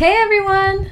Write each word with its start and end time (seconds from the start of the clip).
Hey 0.00 0.16
everyone! 0.16 0.88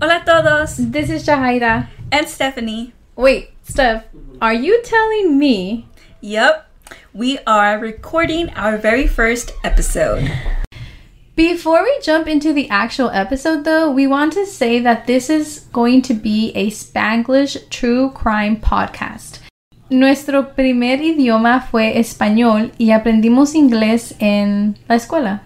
Hola 0.00 0.16
a 0.16 0.24
todos! 0.24 0.78
This 0.78 1.10
is 1.10 1.26
Jahaira. 1.26 1.88
And 2.10 2.26
Stephanie. 2.26 2.94
Wait, 3.14 3.50
Steph, 3.62 4.06
are 4.40 4.54
you 4.54 4.80
telling 4.82 5.36
me? 5.36 5.86
Yep, 6.22 6.66
we 7.12 7.38
are 7.46 7.78
recording 7.78 8.48
our 8.56 8.78
very 8.78 9.06
first 9.06 9.52
episode. 9.62 10.32
Before 11.34 11.82
we 11.82 12.00
jump 12.00 12.28
into 12.28 12.54
the 12.54 12.66
actual 12.70 13.10
episode, 13.10 13.64
though, 13.64 13.90
we 13.90 14.06
want 14.06 14.32
to 14.32 14.46
say 14.46 14.80
that 14.80 15.06
this 15.06 15.28
is 15.28 15.66
going 15.70 16.00
to 16.08 16.14
be 16.14 16.50
a 16.54 16.70
Spanglish 16.70 17.68
true 17.68 18.08
crime 18.12 18.56
podcast. 18.56 19.40
Nuestro 19.90 20.42
primer 20.42 20.96
idioma 21.02 21.60
fue 21.60 21.92
español 21.98 22.72
y 22.78 22.86
aprendimos 22.86 23.54
inglés 23.54 24.16
en 24.18 24.78
la 24.88 24.96
escuela. 24.96 25.42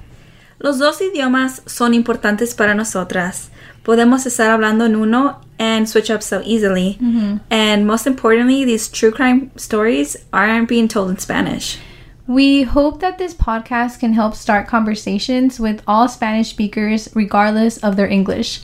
Los 0.62 0.78
dos 0.78 1.00
idiomas 1.00 1.62
son 1.64 1.94
importantes 1.94 2.54
para 2.54 2.74
nosotras. 2.74 3.50
Podemos 3.82 4.26
estar 4.26 4.50
hablando 4.50 4.84
en 4.84 4.94
uno 4.94 5.40
and 5.58 5.88
switch 5.88 6.10
up 6.10 6.22
so 6.22 6.42
easily. 6.44 6.98
Mm-hmm. 7.00 7.38
And 7.50 7.86
most 7.86 8.06
importantly, 8.06 8.66
these 8.66 8.86
true 8.90 9.10
crime 9.10 9.50
stories 9.56 10.18
aren't 10.34 10.68
being 10.68 10.86
told 10.86 11.08
in 11.08 11.18
Spanish. 11.18 11.78
We 12.26 12.64
hope 12.64 13.00
that 13.00 13.16
this 13.16 13.32
podcast 13.32 14.00
can 14.00 14.12
help 14.12 14.36
start 14.36 14.68
conversations 14.68 15.58
with 15.58 15.82
all 15.86 16.08
Spanish 16.08 16.50
speakers, 16.50 17.08
regardless 17.14 17.78
of 17.78 17.96
their 17.96 18.06
English. 18.06 18.60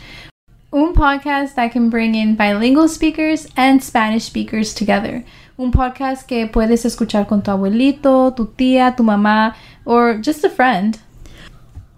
Un 0.74 0.93
podcast 0.93 1.55
that 1.55 1.73
can 1.73 1.88
bring 1.88 2.15
in 2.15 2.37
bilingual 2.37 2.88
speakers 2.88 3.49
and 3.57 3.83
Spanish 3.83 4.24
speakers 4.24 4.74
together. 4.74 5.24
Un 5.59 5.73
podcast 5.73 6.29
que 6.29 6.47
puedes 6.47 6.85
escuchar 6.85 7.27
con 7.27 7.41
tu 7.41 7.51
abuelito, 7.51 8.37
tu 8.37 8.52
tía, 8.59 8.95
tu 8.95 9.02
mamá, 9.02 9.57
or 9.87 10.19
just 10.19 10.45
a 10.45 10.51
friend. 10.51 10.99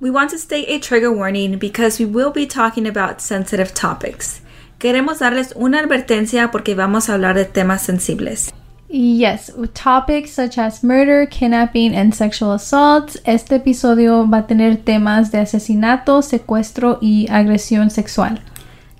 We 0.00 0.10
want 0.10 0.30
to 0.30 0.38
state 0.38 0.68
a 0.68 0.78
trigger 0.78 1.10
warning 1.10 1.58
because 1.58 1.98
we 1.98 2.04
will 2.04 2.30
be 2.30 2.46
talking 2.46 2.86
about 2.86 3.20
sensitive 3.20 3.74
topics. 3.74 4.40
Queremos 4.78 5.18
darles 5.18 5.52
una 5.56 5.80
advertencia 5.80 6.52
porque 6.52 6.76
vamos 6.76 7.08
a 7.08 7.14
hablar 7.14 7.34
de 7.34 7.44
temas 7.46 7.82
sensibles. 7.82 8.52
Yes, 8.88 9.52
with 9.56 9.74
topics 9.74 10.30
such 10.30 10.56
as 10.56 10.84
murder, 10.84 11.26
kidnapping, 11.26 11.96
and 11.96 12.14
sexual 12.14 12.52
assault, 12.52 13.16
este 13.24 13.56
episodio 13.56 14.24
va 14.24 14.38
a 14.38 14.46
tener 14.46 14.76
temas 14.76 15.32
de 15.32 15.40
asesinato, 15.40 16.22
secuestro 16.22 16.98
y 17.02 17.26
agresión 17.28 17.90
sexual. 17.90 18.40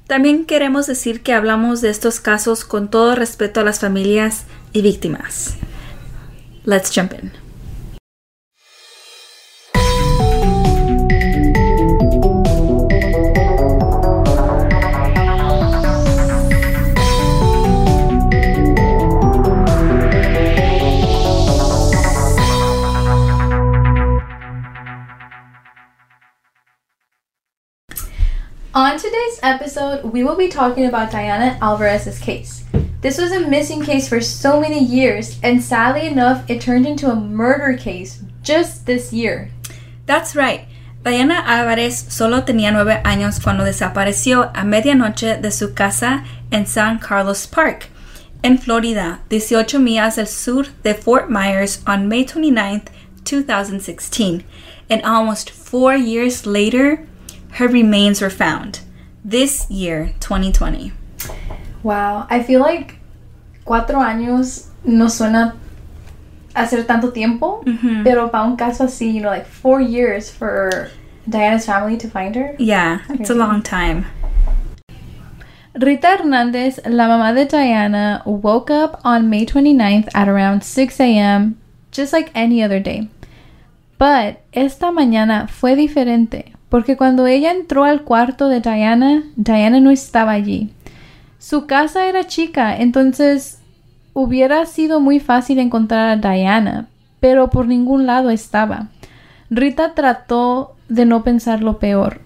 También 0.09 0.47
queremos 0.47 0.89
decir 0.89 1.23
que 1.23 1.33
hablamos 1.33 1.81
de 1.81 1.91
estos 1.91 2.19
casos 2.19 2.65
con 2.65 2.89
todo 2.89 3.15
respeto 3.15 3.61
a 3.61 3.65
las 3.65 3.79
familias 3.79 4.47
y 4.73 4.83
víctimas. 4.83 5.55
Let's 6.65 6.91
jump 6.93 7.13
in. 7.13 7.48
On 28.79 28.97
today's 28.97 29.41
episode, 29.43 30.05
we 30.05 30.23
will 30.23 30.37
be 30.37 30.47
talking 30.47 30.87
about 30.87 31.11
Diana 31.11 31.59
Alvarez's 31.61 32.21
case. 32.21 32.63
This 33.01 33.19
was 33.19 33.33
a 33.33 33.49
missing 33.49 33.83
case 33.83 34.09
for 34.09 34.21
so 34.21 34.61
many 34.61 34.79
years, 34.79 35.41
and 35.43 35.61
sadly 35.61 36.07
enough, 36.07 36.49
it 36.49 36.61
turned 36.61 36.87
into 36.87 37.11
a 37.11 37.17
murder 37.17 37.77
case 37.77 38.23
just 38.41 38.87
this 38.87 39.13
year. 39.13 39.51
That's 40.07 40.37
right. 40.37 40.69
Diana 41.03 41.43
Álvarez 41.45 42.07
solo 42.09 42.43
tenía 42.43 42.71
nueve 42.71 43.03
años 43.03 43.43
cuando 43.43 43.65
desapareció 43.65 44.53
a 44.55 44.63
medianoche 44.63 45.43
de 45.43 45.51
su 45.51 45.75
casa 45.75 46.25
en 46.53 46.65
San 46.65 47.01
Carlos 47.01 47.49
Park, 47.49 47.89
en 48.45 48.59
Florida, 48.59 49.19
18 49.29 49.81
millas 49.81 50.19
al 50.19 50.29
sur 50.29 50.67
de 50.85 50.95
Fort 50.95 51.29
Myers 51.29 51.83
on 51.85 52.09
May 52.09 52.23
29, 52.23 52.83
2016. 53.25 54.45
And 54.89 55.03
almost 55.03 55.51
four 55.51 55.97
years 55.97 56.47
later, 56.47 57.09
her 57.59 57.69
remains 57.69 58.21
were 58.21 58.31
found. 58.31 58.81
This 59.25 59.71
year, 59.71 60.13
2020. 60.21 60.93
Wow, 61.83 62.27
I 62.31 62.43
feel 62.43 62.61
like 62.61 62.97
cuatro 63.65 63.99
años 64.01 64.67
no 64.85 65.07
suena 65.07 65.55
hacer 66.55 66.85
tanto 66.87 67.11
tiempo, 67.13 67.63
Mhm. 67.65 68.05
pero 68.05 68.29
para 68.31 68.45
un 68.45 68.57
caso 68.57 68.85
así, 68.85 69.13
you 69.13 69.21
know, 69.21 69.31
like 69.31 69.47
four 69.47 69.81
years 69.81 70.31
for 70.31 70.91
Diana's 71.29 71.67
family 71.67 71.97
to 71.99 72.09
find 72.09 72.35
her. 72.37 72.55
Yeah, 72.59 73.01
it's 73.11 73.31
a 73.31 73.35
long 73.35 73.63
time. 73.63 74.07
Rita 75.75 76.17
Hernandez, 76.19 76.81
la 76.87 77.07
mamá 77.07 77.35
de 77.35 77.45
Diana, 77.45 78.23
woke 78.25 78.71
up 78.71 79.01
on 79.05 79.29
May 79.31 79.45
29th 79.45 80.09
at 80.15 80.29
around 80.29 80.63
6 80.65 80.99
a.m., 80.99 81.57
just 81.93 82.13
like 82.13 82.31
any 82.35 82.63
other 82.63 82.81
day. 82.81 83.09
But 83.99 84.41
esta 84.53 84.87
mañana 84.91 85.49
fue 85.49 85.77
diferente, 85.77 86.53
porque 86.69 86.97
cuando 86.97 87.27
ella 87.27 87.53
entró 87.53 87.85
al 87.85 88.03
cuarto 88.03 88.49
de 88.49 88.61
Diana, 88.61 89.25
Diana 89.37 89.81
no 89.81 89.91
estaba 89.91 90.33
allí. 90.33 90.71
Su 91.39 91.67
casa 91.67 92.07
era 92.09 92.27
chica, 92.27 92.77
entonces 92.77 93.61
hubiera 94.13 94.67
sido 94.67 95.01
muy 95.01 95.21
fácil 95.21 95.59
encontrar 95.59 96.09
a 96.09 96.17
Diana, 96.17 96.89
pero 97.21 97.49
por 97.51 97.67
ningún 97.67 98.07
lado 98.07 98.31
estaba. 98.31 98.89
Rita 99.51 99.95
trató 99.95 100.75
de 100.89 101.07
no 101.07 101.23
pensar 101.23 101.63
lo 101.63 101.79
peor. 101.79 102.21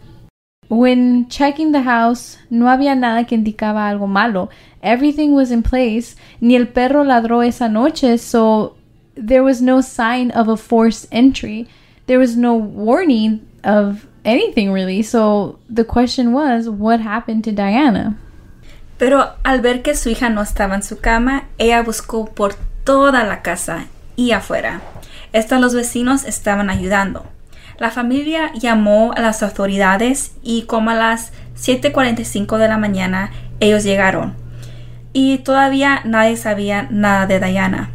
When 0.68 1.28
checking 1.28 1.72
the 1.72 1.82
house, 1.82 2.38
no 2.48 2.70
había 2.70 2.94
nada 2.94 3.24
que 3.24 3.34
indicaba 3.34 3.88
algo 3.88 4.06
malo. 4.06 4.48
Everything 4.80 5.30
was 5.32 5.50
in 5.50 5.62
place. 5.62 6.16
Ni 6.40 6.56
el 6.56 6.68
perro 6.68 7.04
ladró 7.04 7.42
esa 7.42 7.68
noche, 7.68 8.16
so 8.16 8.74
there 9.14 9.42
was 9.42 9.60
no 9.60 9.82
sign 9.82 10.32
of 10.34 10.48
a 10.48 10.56
forced 10.56 11.06
entry. 11.12 11.68
There 12.06 12.18
was 12.18 12.36
no 12.36 12.54
warning 12.54 13.42
of 13.64 14.06
anything 14.24 14.72
really. 14.72 15.02
So 15.02 15.58
the 15.68 15.84
question 15.84 16.32
was, 16.32 16.68
what 16.68 17.00
happened 17.00 17.44
to 17.44 17.52
Diana? 17.52 18.16
Pero 18.98 19.34
al 19.44 19.60
ver 19.60 19.82
que 19.82 19.94
su 19.94 20.10
hija 20.10 20.28
no 20.28 20.42
estaba 20.42 20.74
en 20.74 20.82
su 20.82 21.00
cama, 21.00 21.44
ella 21.58 21.82
buscó 21.82 22.26
por 22.26 22.54
toda 22.84 23.24
la 23.24 23.42
casa 23.42 23.86
y 24.16 24.32
afuera. 24.32 24.80
Hasta 25.34 25.58
los 25.58 25.74
vecinos 25.74 26.24
estaban 26.24 26.70
ayudando. 26.70 27.24
La 27.78 27.90
familia 27.90 28.52
llamó 28.54 29.12
a 29.16 29.20
las 29.20 29.42
autoridades 29.42 30.32
y 30.42 30.62
como 30.62 30.90
a 30.90 30.94
las 30.94 31.32
7.45 31.56 32.58
de 32.58 32.68
la 32.68 32.78
mañana 32.78 33.32
ellos 33.60 33.82
llegaron. 33.82 34.34
Y 35.12 35.38
todavía 35.38 36.00
nadie 36.04 36.36
sabía 36.36 36.86
nada 36.90 37.26
de 37.26 37.40
Diana. 37.40 37.90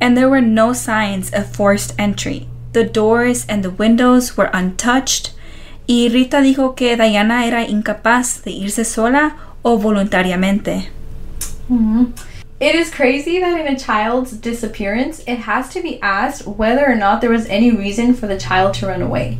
And 0.00 0.16
there 0.16 0.28
were 0.28 0.42
no 0.42 0.74
signs 0.74 1.32
of 1.32 1.46
forced 1.54 1.98
entry. 1.98 2.48
The 2.76 2.84
doors 2.84 3.46
and 3.48 3.64
the 3.64 3.70
windows 3.70 4.36
were 4.36 4.50
untouched. 4.52 5.30
Y 5.88 6.10
Rita 6.12 6.42
dijo 6.42 6.76
que 6.76 6.94
Diana 6.94 7.46
era 7.46 7.64
incapaz 7.66 8.44
de 8.44 8.50
irse 8.50 8.84
sola 8.84 9.34
o 9.64 9.78
voluntariamente. 9.78 10.88
Mm-hmm. 11.70 12.12
It 12.60 12.74
is 12.74 12.90
crazy 12.90 13.40
that 13.40 13.58
in 13.58 13.66
a 13.66 13.78
child's 13.78 14.32
disappearance, 14.32 15.20
it 15.26 15.38
has 15.38 15.70
to 15.70 15.80
be 15.80 15.98
asked 16.02 16.46
whether 16.46 16.84
or 16.84 16.94
not 16.94 17.22
there 17.22 17.30
was 17.30 17.46
any 17.46 17.70
reason 17.70 18.12
for 18.12 18.26
the 18.26 18.36
child 18.36 18.74
to 18.74 18.88
run 18.88 19.00
away. 19.00 19.38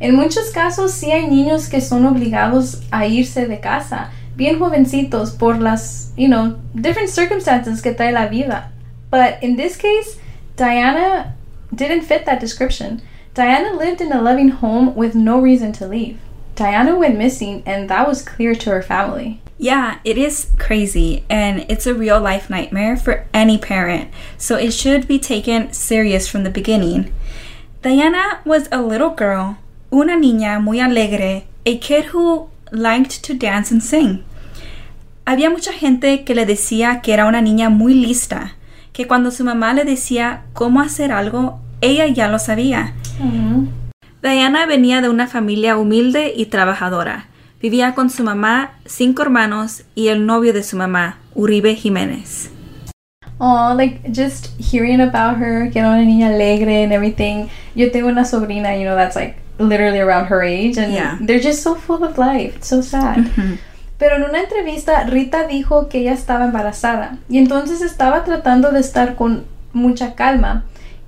En 0.00 0.16
muchos 0.16 0.50
casos, 0.50 0.90
sí 0.90 1.12
hay 1.12 1.28
niños 1.28 1.70
que 1.70 1.80
son 1.80 2.04
obligados 2.04 2.82
a 2.90 3.06
irse 3.06 3.46
de 3.46 3.60
casa, 3.60 4.10
bien 4.34 4.58
jovencitos, 4.58 5.38
por 5.38 5.54
las, 5.60 6.12
you 6.16 6.26
know, 6.26 6.58
different 6.74 7.10
circumstances 7.10 7.80
que 7.80 7.94
trae 7.94 8.12
la 8.12 8.26
vida. 8.26 8.72
But 9.08 9.40
in 9.40 9.54
this 9.54 9.76
case, 9.76 10.18
Diana 10.56 11.36
didn't 11.74 12.02
fit 12.02 12.24
that 12.26 12.40
description. 12.40 13.02
Diana 13.34 13.76
lived 13.76 14.00
in 14.00 14.12
a 14.12 14.20
loving 14.20 14.50
home 14.50 14.94
with 14.94 15.14
no 15.14 15.40
reason 15.40 15.72
to 15.72 15.88
leave. 15.88 16.18
Diana 16.54 16.98
went 16.98 17.16
missing, 17.16 17.62
and 17.64 17.88
that 17.88 18.06
was 18.06 18.22
clear 18.22 18.54
to 18.54 18.70
her 18.70 18.82
family. 18.82 19.40
Yeah, 19.62 20.00
it 20.02 20.18
is 20.18 20.50
crazy 20.58 21.24
and 21.30 21.64
it's 21.68 21.86
a 21.86 21.94
real 21.94 22.20
life 22.20 22.50
nightmare 22.50 22.96
for 22.96 23.26
any 23.32 23.58
parent, 23.58 24.10
so 24.36 24.56
it 24.56 24.72
should 24.72 25.06
be 25.06 25.20
taken 25.20 25.72
serious 25.72 26.26
from 26.26 26.42
the 26.42 26.50
beginning. 26.50 27.14
Diana 27.80 28.40
was 28.44 28.68
a 28.72 28.82
little 28.82 29.10
girl, 29.10 29.58
una 29.92 30.16
niña 30.16 30.60
muy 30.60 30.80
alegre, 30.80 31.44
a 31.64 31.78
kid 31.78 32.06
who 32.06 32.50
liked 32.72 33.22
to 33.22 33.34
dance 33.34 33.70
and 33.70 33.82
sing. 33.82 34.24
Había 35.28 35.48
mucha 35.48 35.72
gente 35.72 36.24
que 36.24 36.34
le 36.34 36.44
decía 36.44 37.00
que 37.00 37.12
era 37.14 37.26
una 37.26 37.40
niña 37.40 37.70
muy 37.70 37.94
lista, 37.94 38.54
que 38.92 39.06
cuando 39.06 39.30
su 39.30 39.44
mamá 39.44 39.72
le 39.72 39.84
decía 39.84 40.42
cómo 40.52 40.80
hacer 40.80 41.12
algo, 41.12 41.60
ella 41.80 42.06
ya 42.08 42.28
lo 42.28 42.38
sabía. 42.38 42.94
Diana 44.22 44.66
venía 44.66 45.00
de 45.00 45.08
una 45.08 45.26
familia 45.26 45.76
humilde 45.76 46.32
y 46.36 46.46
trabajadora. 46.46 47.26
Vivía 47.60 47.94
con 47.94 48.10
su 48.10 48.24
mamá, 48.24 48.72
cinco 48.86 49.22
hermanos 49.22 49.84
y 49.94 50.08
el 50.08 50.26
novio 50.26 50.52
de 50.52 50.62
su 50.62 50.76
mamá, 50.76 51.18
Uribe 51.34 51.74
Jiménez. 51.74 52.50
Oh, 53.38 53.74
like 53.76 54.00
just 54.12 54.50
hearing 54.60 55.00
about 55.00 55.38
her, 55.40 55.70
que 55.70 55.80
era 55.80 55.88
una 55.88 56.02
niña 56.04 56.28
alegre 56.28 56.84
and 56.84 56.92
everything. 56.92 57.46
Yo 57.74 57.90
tengo 57.90 58.08
una 58.08 58.24
sobrina, 58.24 58.76
you 58.76 58.84
know, 58.84 58.94
that's 58.96 59.16
like 59.16 59.36
literally 59.58 59.98
around 60.00 60.26
her 60.28 60.42
age 60.42 60.76
and 60.78 60.92
Yeah. 60.92 61.18
they're 61.20 61.40
just 61.42 61.62
so 61.62 61.74
full 61.74 62.04
of 62.04 62.18
life. 62.18 62.54
It's 62.56 62.68
so 62.68 62.82
sad. 62.82 63.28
Pero 64.02 64.16
en 64.16 64.24
una 64.24 64.40
entrevista, 64.40 65.04
Rita 65.04 65.46
dijo 65.46 65.88
que 65.88 66.00
ella 66.00 66.12
estaba 66.12 66.46
embarazada 66.46 67.18
y 67.28 67.38
entonces 67.38 67.82
estaba 67.82 68.24
tratando 68.24 68.72
de 68.72 68.80
estar 68.80 69.14
con 69.14 69.44
mucha 69.72 70.16
calma 70.16 70.64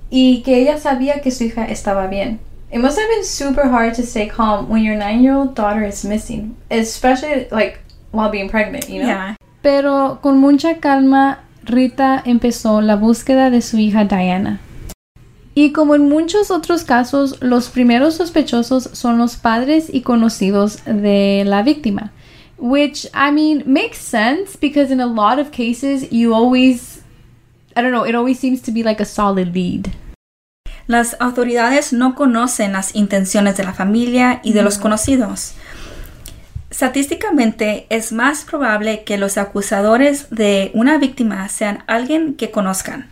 y 0.09 0.43
que 0.43 0.59
ella 0.59 0.77
sabía 0.77 1.19
que 1.19 1.29
su 1.29 1.43
hija 1.43 1.65
estaba 1.65 2.07
bien. 2.07 2.39
It 2.71 2.79
must 2.79 2.97
have 2.97 3.09
been 3.09 3.25
super 3.25 3.65
hard 3.65 3.95
to 3.97 4.03
stay 4.03 4.29
calm 4.29 4.69
when 4.69 4.81
your 4.81 4.95
nine-year-old 4.95 5.55
daughter 5.55 5.85
is 5.85 6.05
missing, 6.05 6.55
especially 6.69 7.47
like 7.51 7.79
while 8.13 8.31
being 8.31 8.49
pregnant, 8.49 8.87
you 8.87 8.99
know? 8.99 9.07
Yeah. 9.07 9.35
Pero 9.61 10.19
con 10.21 10.37
mucha 10.37 10.77
calma, 10.79 11.39
Rita 11.65 12.23
empezó 12.25 12.79
la 12.79 12.95
búsqueda 12.95 13.49
de 13.49 13.61
su 13.61 13.77
hija 13.77 14.05
Diana. 14.05 14.61
Y 15.53 15.73
como 15.73 15.95
en 15.95 16.07
muchos 16.07 16.49
otros 16.49 16.85
casos, 16.85 17.39
los 17.41 17.67
primeros 17.67 18.13
sospechosos 18.13 18.89
son 18.93 19.17
los 19.17 19.35
padres 19.35 19.87
y 19.91 19.99
conocidos 19.99 20.79
de 20.85 21.43
la 21.45 21.61
víctima. 21.61 22.13
Which, 22.57 23.05
I 23.13 23.31
mean, 23.31 23.63
makes 23.65 23.99
sense 23.99 24.55
because 24.55 24.91
in 24.91 24.99
a 24.99 25.07
lot 25.07 25.39
of 25.39 25.51
cases, 25.51 26.11
you 26.11 26.33
always, 26.33 27.01
I 27.75 27.81
don't 27.81 27.91
know, 27.91 28.05
it 28.05 28.15
always 28.15 28.39
seems 28.39 28.61
to 28.63 28.71
be 28.71 28.83
like 28.83 29.01
a 29.01 29.05
solid 29.05 29.53
lead. 29.53 29.91
Las 30.87 31.17
autoridades 31.19 31.93
no 31.93 32.13
conocen 32.13 32.73
las 32.73 32.93
intenciones 32.95 33.57
de 33.57 33.63
la 33.63 33.73
familia 33.73 34.39
y 34.43 34.53
de 34.53 34.61
los 34.61 34.77
conocidos. 34.77 35.55
Estadísticamente 36.69 37.87
es 37.89 38.11
más 38.11 38.43
probable 38.43 39.03
que 39.03 39.17
los 39.17 39.37
acusadores 39.37 40.29
de 40.29 40.71
una 40.73 40.97
víctima 40.97 41.47
sean 41.49 41.83
alguien 41.87 42.35
que 42.35 42.51
conozcan. 42.51 43.09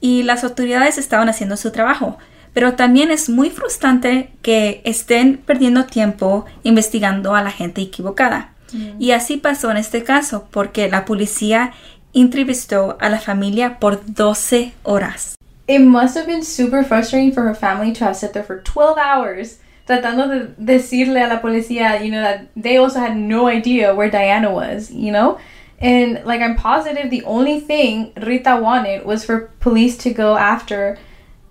Y 0.00 0.22
las 0.22 0.44
autoridades 0.44 0.98
estaban 0.98 1.28
haciendo 1.28 1.56
su 1.56 1.72
trabajo. 1.72 2.18
Pero 2.52 2.74
también 2.74 3.10
es 3.10 3.28
muy 3.28 3.50
frustrante 3.50 4.32
que 4.42 4.82
estén 4.84 5.38
perdiendo 5.38 5.86
tiempo 5.86 6.46
investigando 6.62 7.34
a 7.34 7.42
la 7.42 7.50
gente 7.50 7.80
equivocada. 7.80 8.49
Y 8.98 9.12
así 9.12 9.36
pasó 9.36 9.70
en 9.70 9.76
este 9.76 10.04
caso, 10.04 10.48
porque 10.50 10.88
la 10.88 11.04
policía 11.04 11.72
entrevistó 12.12 12.96
a 13.00 13.08
la 13.08 13.18
familia 13.18 13.78
por 13.78 14.00
12 14.04 14.72
horas. 14.82 15.36
It 15.66 15.80
must 15.80 16.16
have 16.16 16.26
been 16.26 16.44
super 16.44 16.84
frustrating 16.84 17.32
for 17.32 17.44
her 17.44 17.54
family 17.54 17.92
to 17.92 18.04
have 18.04 18.16
sat 18.16 18.32
there 18.32 18.44
for 18.44 18.60
12 18.62 18.98
hours 18.98 19.58
tratando 19.90 20.28
de 20.28 20.54
decirle 20.56 21.22
a 21.22 21.26
la 21.26 21.40
policía, 21.40 22.00
you 22.02 22.10
know, 22.10 22.22
that 22.22 22.48
they 22.56 22.76
also 22.76 23.00
had 23.00 23.16
no 23.16 23.48
idea 23.48 23.94
where 23.94 24.10
Diana 24.10 24.50
was, 24.50 24.90
you 24.90 25.10
know? 25.10 25.38
And 25.80 26.22
like 26.24 26.40
I'm 26.40 26.56
positive 26.56 27.10
the 27.10 27.24
only 27.24 27.58
thing 27.58 28.12
Rita 28.16 28.56
wanted 28.60 29.04
was 29.04 29.24
for 29.24 29.50
police 29.60 29.96
to 29.98 30.12
go 30.12 30.36
after, 30.36 30.98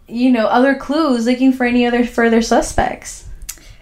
you 0.08 0.32
know, 0.32 0.46
other 0.48 0.76
clues 0.76 1.26
looking 1.26 1.52
for 1.52 1.66
any 1.66 1.86
other 1.86 2.06
further 2.06 2.42
suspects. 2.42 3.28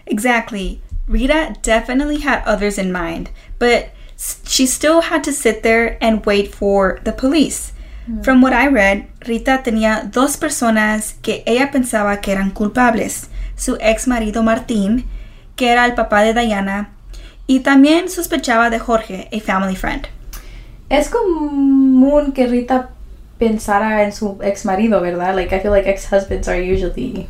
Exactly. 0.06 0.80
Rita 1.08 1.54
definitely 1.62 2.20
had 2.20 2.42
others 2.44 2.78
in 2.78 2.92
mind, 2.92 3.30
but 3.58 3.90
she 4.44 4.66
still 4.66 5.00
had 5.00 5.24
to 5.24 5.32
sit 5.32 5.62
there 5.62 5.96
and 6.00 6.24
wait 6.26 6.54
for 6.54 7.00
the 7.04 7.12
police. 7.12 7.72
Mm. 8.08 8.24
From 8.24 8.42
what 8.42 8.52
I 8.52 8.68
read, 8.68 9.06
Rita 9.26 9.62
tenía 9.64 10.10
dos 10.12 10.36
personas 10.36 11.14
que 11.22 11.42
ella 11.46 11.70
pensaba 11.70 12.20
que 12.20 12.32
eran 12.32 12.50
culpables. 12.50 13.28
Su 13.56 13.76
ex 13.80 14.06
marido 14.06 14.42
Martín, 14.42 15.04
que 15.56 15.68
era 15.68 15.86
el 15.86 15.94
papá 15.94 16.22
de 16.22 16.34
Diana, 16.34 16.90
y 17.46 17.60
también 17.60 18.08
sospechaba 18.08 18.70
de 18.70 18.78
Jorge, 18.78 19.28
a 19.32 19.40
family 19.40 19.74
friend. 19.74 20.06
Es 20.90 21.08
común 21.08 22.32
que 22.32 22.46
Rita 22.46 22.90
pensara 23.38 24.04
en 24.04 24.12
su 24.12 24.38
ex 24.42 24.64
marido, 24.64 25.00
¿verdad? 25.00 25.34
Like 25.34 25.54
I 25.54 25.60
feel 25.60 25.72
like 25.72 25.88
ex 25.88 26.10
husbands 26.12 26.48
are 26.48 26.60
usually 26.60 27.26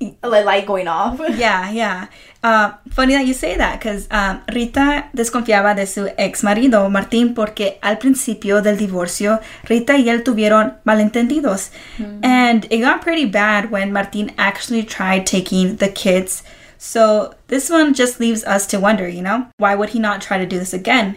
like 0.00 0.44
light 0.44 0.66
going 0.66 0.88
off. 0.88 1.20
Yeah, 1.36 1.70
yeah. 1.70 2.06
Uh, 2.42 2.72
funny 2.90 3.14
that 3.14 3.26
you 3.26 3.34
say 3.34 3.56
that, 3.56 3.78
because 3.80 4.06
um, 4.10 4.42
Rita 4.52 5.10
desconfiaba 5.14 5.74
de 5.74 5.86
su 5.86 6.08
ex 6.16 6.42
marido, 6.42 6.88
Martín, 6.88 7.34
porque 7.34 7.78
al 7.82 7.96
principio 7.96 8.60
del 8.62 8.76
divorcio, 8.76 9.40
Rita 9.68 9.94
y 9.96 10.08
él 10.08 10.22
tuvieron 10.22 10.74
malentendidos. 10.84 11.70
And 12.22 12.66
it 12.70 12.80
got 12.80 13.02
pretty 13.02 13.24
bad 13.24 13.70
when 13.70 13.92
Martín 13.92 14.32
actually 14.38 14.84
tried 14.84 15.26
taking 15.26 15.76
the 15.76 15.88
kids. 15.88 16.42
So 16.78 17.34
this 17.48 17.68
one 17.68 17.92
just 17.92 18.20
leaves 18.20 18.44
us 18.44 18.66
to 18.68 18.78
wonder, 18.78 19.08
you 19.08 19.22
know, 19.22 19.48
why 19.58 19.74
would 19.74 19.90
he 19.90 19.98
not 19.98 20.20
try 20.22 20.38
to 20.38 20.46
do 20.46 20.60
this 20.60 20.72
again? 20.72 21.16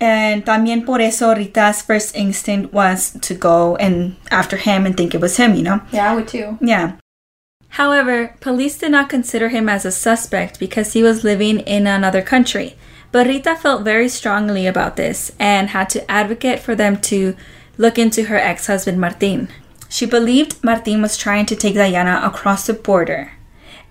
And 0.00 0.46
también 0.46 0.86
por 0.86 1.02
eso 1.02 1.34
Rita's 1.34 1.82
first 1.82 2.16
instinct 2.16 2.72
was 2.72 3.12
to 3.20 3.34
go 3.34 3.76
and 3.76 4.16
after 4.30 4.56
him 4.56 4.86
and 4.86 4.96
think 4.96 5.14
it 5.14 5.20
was 5.20 5.36
him, 5.36 5.54
you 5.54 5.62
know? 5.62 5.82
Yeah, 5.92 6.10
I 6.10 6.14
would 6.14 6.26
too. 6.26 6.56
Yeah. 6.62 6.92
However, 7.70 8.34
police 8.40 8.78
did 8.78 8.90
not 8.90 9.08
consider 9.08 9.48
him 9.48 9.68
as 9.68 9.84
a 9.84 9.92
suspect 9.92 10.58
because 10.58 10.92
he 10.92 11.02
was 11.02 11.24
living 11.24 11.60
in 11.60 11.86
another 11.86 12.22
country. 12.22 12.76
But 13.12 13.26
Rita 13.26 13.56
felt 13.56 13.84
very 13.84 14.08
strongly 14.08 14.66
about 14.66 14.96
this 14.96 15.32
and 15.38 15.70
had 15.70 15.88
to 15.90 16.10
advocate 16.10 16.60
for 16.60 16.74
them 16.74 17.00
to 17.02 17.34
look 17.78 17.98
into 17.98 18.24
her 18.24 18.36
ex 18.36 18.66
husband 18.66 19.00
Martin. 19.00 19.48
She 19.88 20.06
believed 20.06 20.62
Martin 20.62 21.02
was 21.02 21.16
trying 21.16 21.46
to 21.46 21.56
take 21.56 21.74
Diana 21.74 22.20
across 22.22 22.66
the 22.66 22.74
border, 22.74 23.32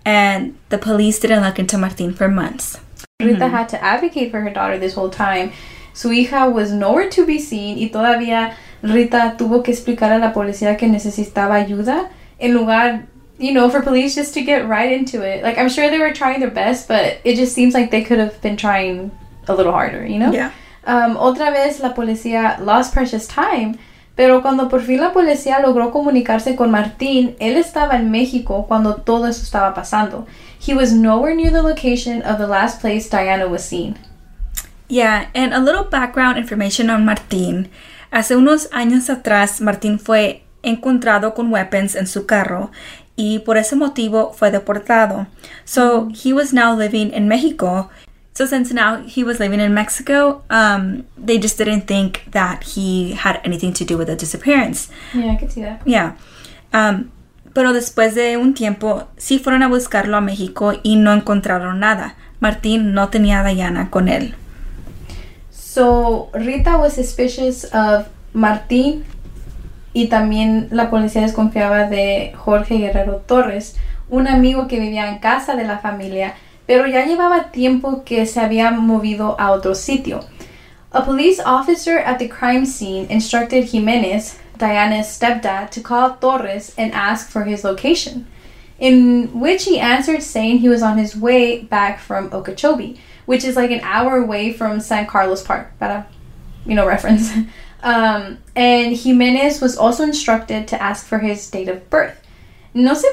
and 0.05 0.57
the 0.69 0.77
police 0.77 1.19
didn't 1.19 1.43
look 1.43 1.59
into 1.59 1.77
Martin 1.77 2.13
for 2.13 2.29
months. 2.29 2.79
Rita 3.19 3.39
mm-hmm. 3.39 3.51
had 3.51 3.67
to 3.69 3.83
advocate 3.83 4.31
for 4.31 4.39
her 4.39 4.49
daughter 4.49 4.77
this 4.77 4.93
whole 4.93 5.09
time. 5.09 5.51
Su 5.93 6.09
hija 6.09 6.49
was 6.49 6.71
nowhere 6.71 7.09
to 7.09 7.25
be 7.25 7.37
seen 7.39 7.77
y 7.77 7.89
todavía 7.91 8.55
Rita 8.81 9.35
tuvo 9.37 9.61
que 9.61 9.73
explicar 9.73 10.13
a 10.13 10.19
la 10.19 10.31
policía 10.31 10.77
que 10.77 10.87
necesitaba 10.87 11.55
ayuda 11.55 12.09
en 12.39 12.53
lugar, 12.53 13.07
you 13.39 13.53
know, 13.53 13.69
for 13.69 13.81
police 13.81 14.13
just 14.15 14.33
to 14.33 14.41
get 14.41 14.67
right 14.67 14.91
into 14.91 15.23
it. 15.23 15.43
Like, 15.43 15.57
I'm 15.57 15.69
sure 15.69 15.89
they 15.89 15.99
were 15.99 16.13
trying 16.13 16.41
their 16.41 16.51
best, 16.51 16.87
but 16.87 17.19
it 17.23 17.35
just 17.35 17.55
seems 17.55 17.73
like 17.73 17.89
they 17.89 18.03
could 18.03 18.19
have 18.19 18.39
been 18.41 18.57
trying 18.57 19.11
a 19.47 19.55
little 19.55 19.71
harder, 19.71 20.05
you 20.05 20.19
know? 20.19 20.31
Yeah. 20.31 20.51
Um, 20.85 21.15
otra 21.15 21.51
vez 21.51 21.79
la 21.79 21.93
policía 21.93 22.59
lost 22.59 22.93
precious 22.93 23.27
time, 23.27 23.79
pero 24.15 24.41
cuando 24.41 24.67
por 24.67 24.81
fin 24.81 24.99
la 24.99 25.11
policía 25.11 25.61
logró 25.61 25.91
comunicarse 25.91 26.57
con 26.57 26.71
Martín, 26.71 27.35
él 27.39 27.55
estaba 27.55 27.95
en 27.95 28.11
México 28.11 28.65
cuando 28.67 28.95
todo 28.95 29.25
eso 29.27 29.43
estaba 29.43 29.73
pasando. 29.73 30.27
He 30.59 30.73
was 30.73 30.91
nowhere 30.91 31.33
near 31.33 31.51
the 31.51 31.61
location 31.61 32.21
of 32.23 32.37
the 32.37 32.47
last 32.47 32.81
place 32.81 33.09
Diana 33.09 33.47
was 33.47 33.63
seen. 33.63 33.97
Yeah, 34.89 35.27
and 35.33 35.53
a 35.53 35.59
little 35.59 35.85
background 35.85 36.37
information 36.37 36.89
on 36.89 37.05
Martín. 37.05 37.69
Hace 38.11 38.35
unos 38.35 38.67
años 38.71 39.09
atrás, 39.09 39.61
Martín 39.61 39.99
fue 39.99 40.43
encontrado 40.63 41.33
con 41.33 41.51
weapons 41.51 41.95
en 41.95 42.07
su 42.07 42.25
carro 42.25 42.71
y 43.19 43.39
por 43.39 43.57
ese 43.57 43.75
motivo 43.75 44.31
fue 44.31 44.49
deportado. 44.49 45.27
So 45.65 46.07
he 46.07 46.31
was 46.31 46.53
now 46.53 46.73
living 46.73 47.11
in 47.13 47.27
Mexico. 47.27 47.89
So 48.33 48.45
since 48.45 48.73
now 48.73 49.03
he 49.05 49.25
was 49.25 49.41
living 49.41 49.59
in 49.59 49.73
Mexico, 49.73 50.41
um, 50.49 51.03
they 51.17 51.37
just 51.37 51.57
didn't 51.57 51.85
think 51.85 52.31
that 52.31 52.63
he 52.63 53.11
had 53.11 53.41
anything 53.43 53.73
to 53.73 53.83
do 53.83 53.97
with 53.97 54.07
the 54.07 54.15
disappearance. 54.15 54.87
Yeah, 55.13 55.33
I 55.33 55.35
could 55.35 55.51
see 55.51 55.63
that. 55.63 55.81
Yeah. 55.85 56.15
Um, 56.71 57.11
pero 57.53 57.73
después 57.73 58.15
de 58.15 58.37
un 58.37 58.53
tiempo, 58.53 59.09
sí 59.17 59.37
fueron 59.37 59.63
a 59.63 59.67
buscarlo 59.67 60.15
a 60.15 60.21
México 60.21 60.79
y 60.81 60.95
no 60.95 61.11
encontraron 61.11 61.81
nada. 61.81 62.15
Martín 62.39 62.93
no 62.93 63.09
tenía 63.09 63.41
a 63.41 63.43
Diana 63.43 63.89
con 63.89 64.07
él. 64.07 64.33
So, 65.51 66.29
Rita 66.33 66.77
was 66.77 66.93
suspicious 66.93 67.65
of 67.73 68.07
Martín 68.33 69.03
y 69.99 70.07
también 70.07 70.69
la 70.71 70.89
policía 70.89 71.23
desconfiaba 71.23 71.89
de 71.89 72.31
Jorge 72.37 72.77
Guerrero 72.77 73.17
Torres, 73.17 73.75
un 74.09 74.29
amigo 74.29 74.69
que 74.69 74.79
vivía 74.79 75.09
en 75.09 75.19
casa 75.19 75.57
de 75.57 75.65
la 75.65 75.79
familia, 75.79 76.35
pero 76.65 76.87
ya 76.87 77.05
llevaba 77.05 77.51
tiempo 77.51 78.05
que 78.05 78.25
se 78.25 78.39
había 78.39 78.71
movido 78.71 79.35
a 79.37 79.51
otro 79.51 79.75
sitio. 79.75 80.21
A 80.93 81.03
police 81.03 81.41
officer 81.45 81.97
at 81.97 82.17
the 82.17 82.29
crime 82.29 82.65
scene 82.65 83.07
instructed 83.09 83.65
Jimenez, 83.65 84.37
Diana's 84.57 85.07
stepdad, 85.07 85.69
to 85.71 85.81
call 85.81 86.15
Torres 86.21 86.73
and 86.77 86.93
ask 86.93 87.29
for 87.29 87.43
his 87.43 87.65
location, 87.65 88.25
in 88.79 89.27
which 89.33 89.65
he 89.65 89.81
answered 89.81 90.23
saying 90.23 90.59
he 90.59 90.69
was 90.69 90.81
on 90.81 90.97
his 90.97 91.13
way 91.13 91.61
back 91.61 91.99
from 91.99 92.31
Okeechobee, 92.31 92.97
which 93.25 93.43
is 93.43 93.57
like 93.57 93.71
an 93.71 93.81
hour 93.83 94.15
away 94.15 94.53
from 94.53 94.79
San 94.79 95.05
Carlos 95.07 95.43
Park, 95.43 95.77
para, 95.77 96.07
you 96.65 96.73
know, 96.73 96.87
reference. 96.87 97.33
Um, 97.81 98.39
and 98.55 98.95
Jimenez 98.95 99.61
was 99.61 99.77
also 99.77 100.03
instructed 100.03 100.67
to 100.67 100.81
ask 100.81 101.05
for 101.05 101.19
his 101.19 101.49
date 101.49 101.69
of 101.69 101.89
birth. 101.89 102.19
No 102.73 102.93
sé 102.93 103.07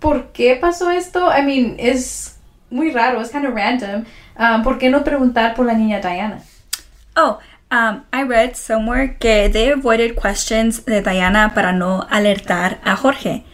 por 0.00 0.32
qué 0.32 0.58
pasó 0.60 0.90
esto. 0.94 1.26
I 1.26 1.42
mean, 1.42 1.76
es 1.78 2.38
muy 2.70 2.90
raro, 2.92 3.20
es 3.20 3.30
kind 3.30 3.46
of 3.46 3.54
random. 3.54 4.06
Um, 4.38 4.62
¿Por 4.62 4.78
qué 4.78 4.90
no 4.90 5.02
preguntar 5.04 5.54
por 5.54 5.66
la 5.66 5.74
niña 5.74 6.00
Diana? 6.00 6.42
Oh, 7.16 7.38
um, 7.70 8.04
I 8.12 8.22
read 8.22 8.56
somewhere 8.56 9.16
que 9.18 9.48
they 9.48 9.70
avoided 9.70 10.16
questions 10.16 10.84
de 10.84 11.00
Diana 11.00 11.52
para 11.54 11.72
no 11.72 12.06
alertar 12.10 12.78
a 12.84 12.96
Jorge. 12.96 13.44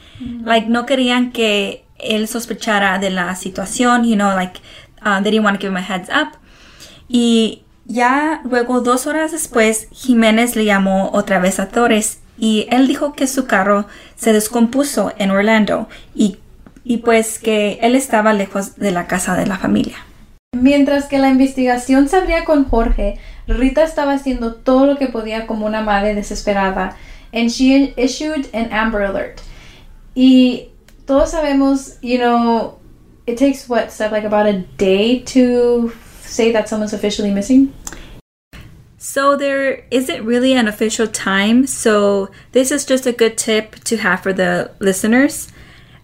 Like, 0.44 0.68
no 0.68 0.86
querían 0.86 1.32
que 1.32 1.84
él 1.98 2.28
sospechara 2.28 3.00
de 3.00 3.10
la 3.10 3.34
situación, 3.34 4.04
you 4.04 4.14
know, 4.14 4.34
like, 4.36 4.60
uh, 5.04 5.20
they 5.20 5.32
didn't 5.32 5.44
want 5.44 5.56
to 5.56 5.60
give 5.60 5.72
him 5.72 5.76
a 5.76 5.82
heads 5.82 6.08
up. 6.08 6.36
Y 7.08 7.62
ya 7.84 8.40
luego, 8.44 8.80
dos 8.80 9.06
horas 9.06 9.32
después, 9.32 9.88
Jiménez 9.90 10.56
le 10.56 10.64
llamó 10.64 11.10
otra 11.12 11.38
vez 11.38 11.58
a 11.60 11.68
Torres 11.68 12.20
y 12.38 12.66
él 12.70 12.86
dijo 12.86 13.12
que 13.12 13.26
su 13.26 13.46
carro 13.46 13.86
se 14.16 14.32
descompuso 14.32 15.12
en 15.18 15.30
Orlando 15.30 15.88
y 16.14 16.38
y 16.84 16.98
pues 16.98 17.38
que 17.38 17.78
él 17.82 17.94
estaba 17.94 18.32
lejos 18.32 18.76
de 18.76 18.90
la 18.90 19.06
casa 19.06 19.36
de 19.36 19.46
la 19.46 19.58
familia. 19.58 19.96
Mientras 20.54 21.06
que 21.06 21.18
la 21.18 21.28
investigación 21.28 22.08
se 22.08 22.16
abría 22.16 22.44
con 22.44 22.64
Jorge, 22.64 23.18
Rita 23.46 23.82
estaba 23.84 24.12
haciendo 24.12 24.54
todo 24.54 24.86
lo 24.86 24.96
que 24.96 25.06
podía 25.06 25.46
como 25.46 25.66
una 25.66 25.80
madre 25.80 26.14
desesperada, 26.14 26.96
and 27.32 27.48
she 27.48 27.94
issued 27.96 28.46
an 28.54 28.72
Amber 28.72 29.02
Alert. 29.02 29.40
Y 30.14 30.68
todos 31.06 31.30
sabemos, 31.30 31.98
you 32.02 32.18
know, 32.18 32.78
it 33.26 33.38
takes 33.38 33.68
what, 33.68 33.90
Steph, 33.90 34.12
like 34.12 34.26
about 34.26 34.46
a 34.46 34.64
day 34.76 35.20
to 35.20 35.90
say 36.32 36.50
that 36.52 36.68
someone's 36.68 36.92
officially 36.92 37.30
missing? 37.30 37.72
So 38.98 39.36
there 39.36 39.84
isn't 39.90 40.24
really 40.24 40.54
an 40.54 40.68
official 40.68 41.06
time, 41.06 41.66
so 41.66 42.30
this 42.52 42.70
is 42.70 42.84
just 42.84 43.06
a 43.06 43.12
good 43.12 43.36
tip 43.36 43.76
to 43.84 43.96
have 43.96 44.22
for 44.22 44.32
the 44.32 44.70
listeners. 44.78 45.48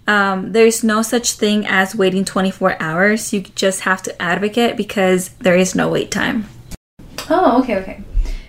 Um, 0.09 0.53
there's 0.53 0.83
no 0.83 1.03
such 1.03 1.33
thing 1.33 1.67
as 1.67 1.95
waiting 1.95 2.25
24 2.25 2.81
hours. 2.81 3.33
You 3.33 3.43
just 3.55 3.81
have 3.83 4.03
to 4.03 4.23
advocate 4.23 4.77
because 4.77 5.29
there 5.41 5.55
is 5.55 5.75
no 5.75 5.89
wait 5.89 6.11
time. 6.11 6.47
Oh, 7.31 7.61
okay, 7.63 7.77
okay. 7.77 8.03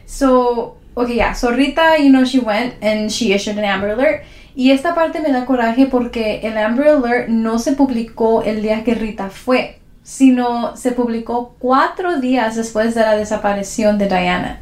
So, 0.05 0.77
okay, 0.95 1.17
yeah. 1.17 1.33
So 1.33 1.51
Rita, 1.51 1.97
you 1.99 2.09
know, 2.09 2.23
she 2.25 2.39
went 2.39 2.75
and 2.81 3.11
she 3.11 3.33
issued 3.33 3.57
an 3.57 3.65
Amber 3.65 3.89
Alert. 3.89 4.23
Y 4.55 4.71
esta 4.71 4.95
parte 4.95 5.21
me 5.21 5.31
da 5.31 5.45
coraje 5.45 5.89
porque 5.91 6.39
el 6.43 6.57
Amber 6.57 6.87
Alert 6.87 7.29
no 7.29 7.59
se 7.59 7.73
publicó 7.73 8.41
el 8.43 8.61
día 8.61 8.83
que 8.83 8.95
Rita 8.95 9.29
fue, 9.29 9.78
sino 10.09 10.75
se 10.75 10.91
publicó 10.91 11.53
cuatro 11.59 12.19
días 12.19 12.55
después 12.55 12.95
de 12.95 13.01
la 13.01 13.15
desaparición 13.15 13.99
de 13.99 14.07
Diana. 14.07 14.59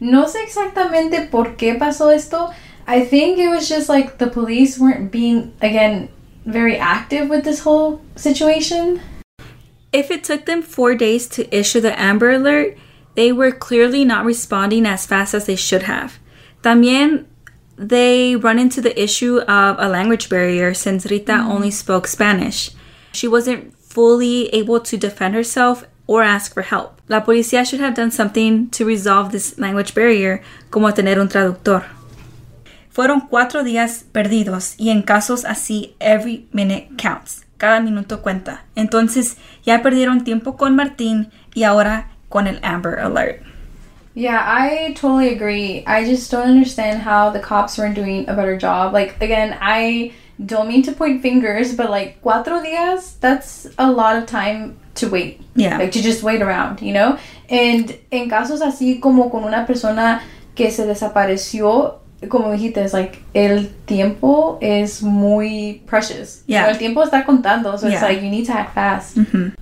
No 0.00 0.26
sé 0.26 0.42
exactamente 0.42 1.20
por 1.20 1.54
qué 1.56 1.74
pasó 1.74 2.10
esto. 2.10 2.50
I 2.88 3.04
think 3.04 3.38
it 3.38 3.48
was 3.48 3.68
just 3.68 3.88
like 3.88 4.18
the 4.18 4.26
police 4.26 4.76
weren't 4.76 5.12
being, 5.12 5.52
again, 5.60 6.08
very 6.44 6.76
active 6.76 7.28
with 7.30 7.44
this 7.44 7.60
whole 7.60 8.00
situation. 8.16 9.00
If 9.92 10.10
it 10.10 10.24
took 10.24 10.46
them 10.46 10.62
four 10.62 10.96
days 10.96 11.28
to 11.28 11.46
issue 11.56 11.80
the 11.80 11.94
Amber 11.96 12.32
Alert, 12.32 12.76
they 13.14 13.30
were 13.30 13.52
clearly 13.52 14.04
not 14.04 14.24
responding 14.24 14.84
as 14.84 15.06
fast 15.06 15.32
as 15.32 15.46
they 15.46 15.54
should 15.56 15.84
have. 15.84 16.18
También, 16.62 17.24
they 17.76 18.34
run 18.34 18.58
into 18.58 18.80
the 18.80 19.00
issue 19.00 19.38
of 19.42 19.76
a 19.78 19.88
language 19.88 20.28
barrier 20.28 20.74
since 20.74 21.06
Rita 21.06 21.34
mm. 21.34 21.48
only 21.48 21.70
spoke 21.70 22.08
Spanish. 22.08 22.72
She 23.12 23.28
wasn't 23.28 23.77
fully 23.98 24.48
able 24.52 24.78
to 24.78 24.96
defend 24.96 25.34
herself 25.34 25.84
or 26.06 26.22
ask 26.22 26.54
for 26.54 26.62
help. 26.62 27.00
La 27.08 27.24
policía 27.24 27.66
should 27.66 27.80
have 27.80 27.96
done 27.96 28.12
something 28.12 28.70
to 28.70 28.84
resolve 28.84 29.32
this 29.32 29.58
language 29.58 29.92
barrier, 29.92 30.40
como 30.70 30.92
tener 30.92 31.18
un 31.18 31.28
traductor. 31.28 31.82
Fueron 32.90 33.22
cuatro 33.28 33.64
días 33.64 34.04
perdidos 34.12 34.76
y 34.78 34.90
en 34.90 35.02
casos 35.02 35.44
así, 35.44 35.96
every 35.98 36.46
minute 36.52 36.90
counts. 36.96 37.44
Cada 37.56 37.80
minuto 37.80 38.22
cuenta. 38.22 38.62
Entonces 38.76 39.36
ya 39.64 39.82
perdieron 39.82 40.22
tiempo 40.22 40.56
con 40.56 40.76
Martín 40.76 41.32
y 41.52 41.64
ahora 41.64 42.12
con 42.28 42.46
el 42.46 42.60
Amber 42.62 43.00
Alert. 43.00 43.42
Yeah, 44.14 44.40
I 44.46 44.94
totally 44.94 45.34
agree. 45.34 45.82
I 45.88 46.04
just 46.04 46.30
don't 46.30 46.48
understand 46.48 47.02
how 47.02 47.30
the 47.30 47.40
cops 47.40 47.76
weren't 47.76 47.96
doing 47.96 48.28
a 48.28 48.34
better 48.34 48.56
job. 48.56 48.92
Like, 48.92 49.20
again, 49.20 49.58
I 49.60 50.12
don't 50.44 50.68
mean 50.68 50.82
to 50.84 50.92
point 50.92 51.22
fingers, 51.22 51.74
but 51.74 51.90
like 51.90 52.22
cuatro 52.22 52.62
días, 52.62 53.18
that's 53.20 53.68
a 53.78 53.90
lot 53.90 54.16
of 54.16 54.26
time 54.26 54.76
to 54.96 55.08
wait. 55.08 55.40
Yeah. 55.54 55.78
Like 55.78 55.92
to 55.92 56.02
just 56.02 56.22
wait 56.22 56.42
around, 56.42 56.80
you 56.80 56.92
know? 56.92 57.18
And 57.48 57.98
en 58.10 58.28
casos 58.28 58.60
así 58.60 59.00
como 59.00 59.30
con 59.30 59.44
una 59.44 59.66
persona 59.66 60.22
que 60.54 60.70
se 60.70 60.86
desapareció, 60.86 62.00
como 62.28 62.52
dijiste, 62.52 62.78
es 62.78 62.92
like 62.92 63.22
el 63.34 63.68
tiempo 63.86 64.58
es 64.60 65.02
muy 65.02 65.82
precious. 65.86 66.42
Yeah. 66.46 66.68
el 66.68 66.78
tiempo 66.78 67.02
está 67.02 67.24
contando, 67.24 67.76
so 67.78 67.88
yeah. 67.88 67.94
it's 67.94 68.02
like 68.02 68.22
you 68.22 68.30
need 68.30 68.46
to 68.46 68.52
act 68.52 68.74
fast. 68.74 69.16
Mm-hmm. 69.16 69.54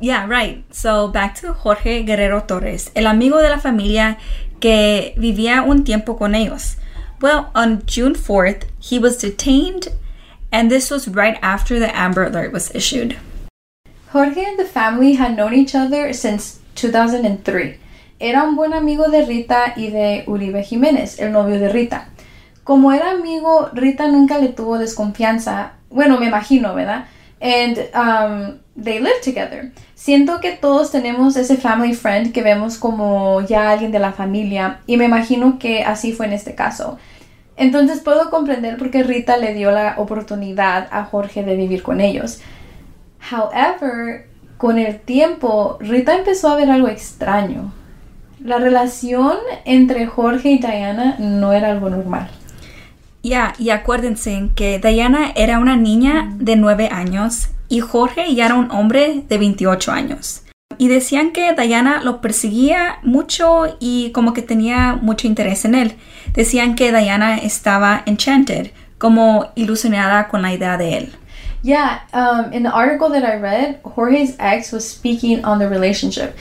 Yeah, 0.00 0.26
right. 0.26 0.64
So 0.74 1.08
back 1.08 1.34
to 1.40 1.52
Jorge 1.52 2.02
Guerrero 2.04 2.40
Torres, 2.46 2.90
el 2.94 3.06
amigo 3.06 3.38
de 3.38 3.50
la 3.50 3.58
familia 3.58 4.16
que 4.58 5.14
vivía 5.18 5.62
un 5.62 5.84
tiempo 5.84 6.16
con 6.16 6.34
ellos. 6.34 6.76
Well, 7.20 7.50
on 7.54 7.82
June 7.86 8.14
4th, 8.14 8.64
he 8.78 8.98
was 8.98 9.18
detained, 9.18 9.88
and 10.52 10.70
this 10.70 10.90
was 10.90 11.08
right 11.08 11.38
after 11.42 11.78
the 11.78 11.94
Amber 11.96 12.24
Alert 12.24 12.52
was 12.52 12.74
issued. 12.74 13.16
Jorge 14.12 14.44
and 14.44 14.58
the 14.58 14.64
family 14.64 15.14
had 15.14 15.36
known 15.36 15.54
each 15.54 15.74
other 15.74 16.12
since 16.12 16.58
2003. 16.74 17.78
Era 18.20 18.42
un 18.44 18.56
buen 18.56 18.72
amigo 18.72 19.08
de 19.08 19.24
Rita 19.24 19.72
y 19.76 19.90
de 19.90 20.24
Uribe 20.26 20.62
Jiménez, 20.62 21.20
el 21.20 21.32
novio 21.32 21.58
de 21.58 21.72
Rita. 21.72 22.08
Como 22.64 22.92
era 22.92 23.12
amigo, 23.12 23.70
Rita 23.72 24.08
nunca 24.08 24.38
le 24.38 24.48
tuvo 24.48 24.78
desconfianza. 24.78 25.72
Bueno, 25.90 26.18
me 26.18 26.26
imagino, 26.26 26.74
¿verdad? 26.74 27.06
And 27.40 27.78
um, 27.94 28.58
they 28.76 29.00
lived 29.00 29.22
together. 29.22 29.72
Siento 29.94 30.40
que 30.40 30.52
todos 30.52 30.90
tenemos 30.90 31.36
ese 31.36 31.56
family 31.56 31.94
friend 31.94 32.32
que 32.32 32.42
vemos 32.42 32.76
como 32.76 33.40
ya 33.42 33.70
alguien 33.70 33.92
de 33.92 33.98
la 33.98 34.12
familia 34.12 34.80
y 34.86 34.96
me 34.96 35.06
imagino 35.06 35.58
que 35.58 35.82
así 35.82 36.12
fue 36.12 36.26
en 36.26 36.32
este 36.32 36.54
caso. 36.54 36.98
Entonces 37.60 38.00
puedo 38.00 38.30
comprender 38.30 38.78
por 38.78 38.90
qué 38.90 39.02
Rita 39.02 39.36
le 39.36 39.52
dio 39.52 39.70
la 39.70 39.96
oportunidad 39.98 40.88
a 40.90 41.04
Jorge 41.04 41.42
de 41.42 41.56
vivir 41.56 41.82
con 41.82 42.00
ellos. 42.00 42.40
However, 43.30 44.28
con 44.56 44.78
el 44.78 44.98
tiempo, 44.98 45.76
Rita 45.78 46.16
empezó 46.16 46.48
a 46.48 46.56
ver 46.56 46.70
algo 46.70 46.88
extraño. 46.88 47.70
La 48.42 48.56
relación 48.56 49.36
entre 49.66 50.06
Jorge 50.06 50.52
y 50.52 50.58
Diana 50.58 51.16
no 51.18 51.52
era 51.52 51.70
algo 51.70 51.90
normal. 51.90 52.30
Ya, 53.22 53.52
y 53.58 53.68
acuérdense 53.68 54.48
que 54.56 54.78
Diana 54.78 55.30
era 55.36 55.58
una 55.58 55.76
niña 55.76 56.32
de 56.36 56.56
9 56.56 56.88
años 56.90 57.50
y 57.68 57.80
Jorge 57.80 58.34
ya 58.34 58.46
era 58.46 58.54
un 58.54 58.70
hombre 58.70 59.24
de 59.28 59.36
28 59.36 59.92
años. 59.92 60.44
Y 60.80 60.88
decían 60.88 61.32
que 61.32 61.52
Diana 61.52 62.00
lo 62.02 62.22
perseguía 62.22 63.00
mucho 63.02 63.76
y 63.80 64.12
como 64.12 64.32
que 64.32 64.40
tenía 64.40 64.98
mucho 65.02 65.26
interés 65.26 65.66
en 65.66 65.74
él. 65.74 65.92
Decían 66.32 66.74
que 66.74 66.90
Diana 66.90 67.36
estaba 67.36 68.02
enchanted, 68.06 68.70
como 68.96 69.50
ilusionada 69.56 70.28
con 70.28 70.40
la 70.40 70.54
idea 70.54 70.78
de 70.78 70.96
él. 70.96 71.12
Yeah, 71.62 72.00
um, 72.14 72.50
in 72.54 72.62
the 72.62 72.70
article 72.70 73.10
that 73.10 73.24
I 73.24 73.36
read, 73.36 73.80
Jorge's 73.82 74.36
ex 74.38 74.72
was 74.72 74.88
speaking 74.88 75.44
on 75.44 75.58
the 75.58 75.68
relationship. 75.68 76.34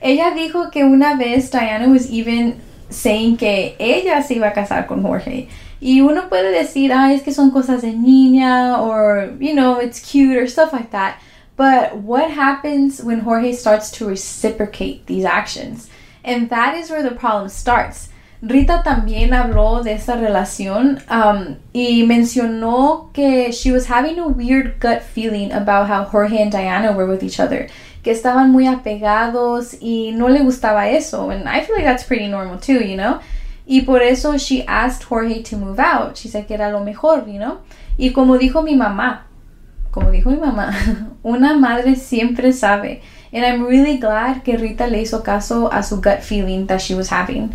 Ella 0.00 0.32
dijo 0.32 0.72
que 0.72 0.82
una 0.82 1.14
vez 1.14 1.52
Diana 1.52 1.86
was 1.86 2.10
even 2.10 2.56
saying 2.90 3.36
que 3.36 3.76
ella 3.78 4.20
se 4.22 4.34
iba 4.34 4.48
a 4.48 4.52
casar 4.52 4.88
con 4.88 5.00
Jorge. 5.00 5.48
Y 5.80 6.00
uno 6.00 6.28
puede 6.28 6.50
decir, 6.50 6.92
ah, 6.92 7.12
es 7.12 7.22
que 7.22 7.32
son 7.32 7.52
cosas 7.52 7.82
de 7.82 7.92
niña, 7.92 8.80
or, 8.80 9.30
you 9.38 9.52
know, 9.52 9.80
it's 9.80 10.00
cute, 10.00 10.36
or 10.36 10.48
stuff 10.48 10.72
like 10.72 10.90
that. 10.90 11.18
But 11.56 11.96
what 11.96 12.30
happens 12.30 13.02
when 13.02 13.20
Jorge 13.20 13.52
starts 13.52 13.90
to 13.92 14.06
reciprocate 14.06 15.06
these 15.06 15.24
actions? 15.24 15.88
And 16.24 16.50
that 16.50 16.74
is 16.76 16.90
where 16.90 17.02
the 17.02 17.14
problem 17.14 17.48
starts. 17.48 18.08
Rita 18.42 18.82
también 18.84 19.30
habló 19.30 19.82
de 19.82 19.92
esta 19.92 20.16
relación 20.16 21.00
um, 21.10 21.56
y 21.72 22.04
mencionó 22.06 23.12
que 23.14 23.52
she 23.52 23.72
was 23.72 23.86
having 23.86 24.18
a 24.18 24.28
weird 24.28 24.80
gut 24.80 25.02
feeling 25.02 25.50
about 25.52 25.88
how 25.88 26.04
Jorge 26.04 26.42
and 26.42 26.52
Diana 26.52 26.92
were 26.92 27.06
with 27.06 27.22
each 27.22 27.40
other. 27.40 27.68
que 28.04 28.12
estaban 28.12 28.52
muy 28.52 28.66
apegados 28.66 29.76
y 29.80 30.12
no 30.12 30.28
le 30.28 30.40
gustaba 30.40 30.88
eso. 30.90 31.30
And 31.30 31.48
I 31.48 31.62
feel 31.62 31.74
like 31.74 31.86
that's 31.86 32.04
pretty 32.04 32.28
normal 32.28 32.58
too, 32.58 32.84
you 32.84 32.96
know? 32.96 33.20
Y 33.66 33.80
por 33.80 34.02
eso 34.02 34.36
she 34.36 34.62
asked 34.66 35.04
Jorge 35.04 35.42
to 35.44 35.56
move 35.56 35.80
out. 35.80 36.18
She 36.18 36.28
said 36.28 36.46
que 36.46 36.54
era 36.54 36.70
lo 36.70 36.84
mejor, 36.84 37.24
you 37.26 37.38
know? 37.38 37.60
Y 37.98 38.10
como 38.12 38.36
dijo 38.36 38.62
mi 38.62 38.74
mamá, 38.74 39.22
como 39.90 40.10
dijo 40.10 40.30
mi 40.30 40.36
mamá, 40.36 40.74
una 41.24 41.58
madre 41.58 41.94
siempre 41.96 42.52
sabe. 42.52 43.00
And 43.32 43.44
I'm 43.44 43.64
really 43.64 43.98
glad 43.98 44.44
que 44.44 44.56
Rita 44.56 44.86
le 44.86 44.98
hizo 44.98 45.24
caso 45.24 45.68
a 45.72 45.82
su 45.82 46.00
gut 46.00 46.22
feeling 46.22 46.66
that 46.66 46.80
she 46.80 46.94
was 46.94 47.08
having. 47.08 47.54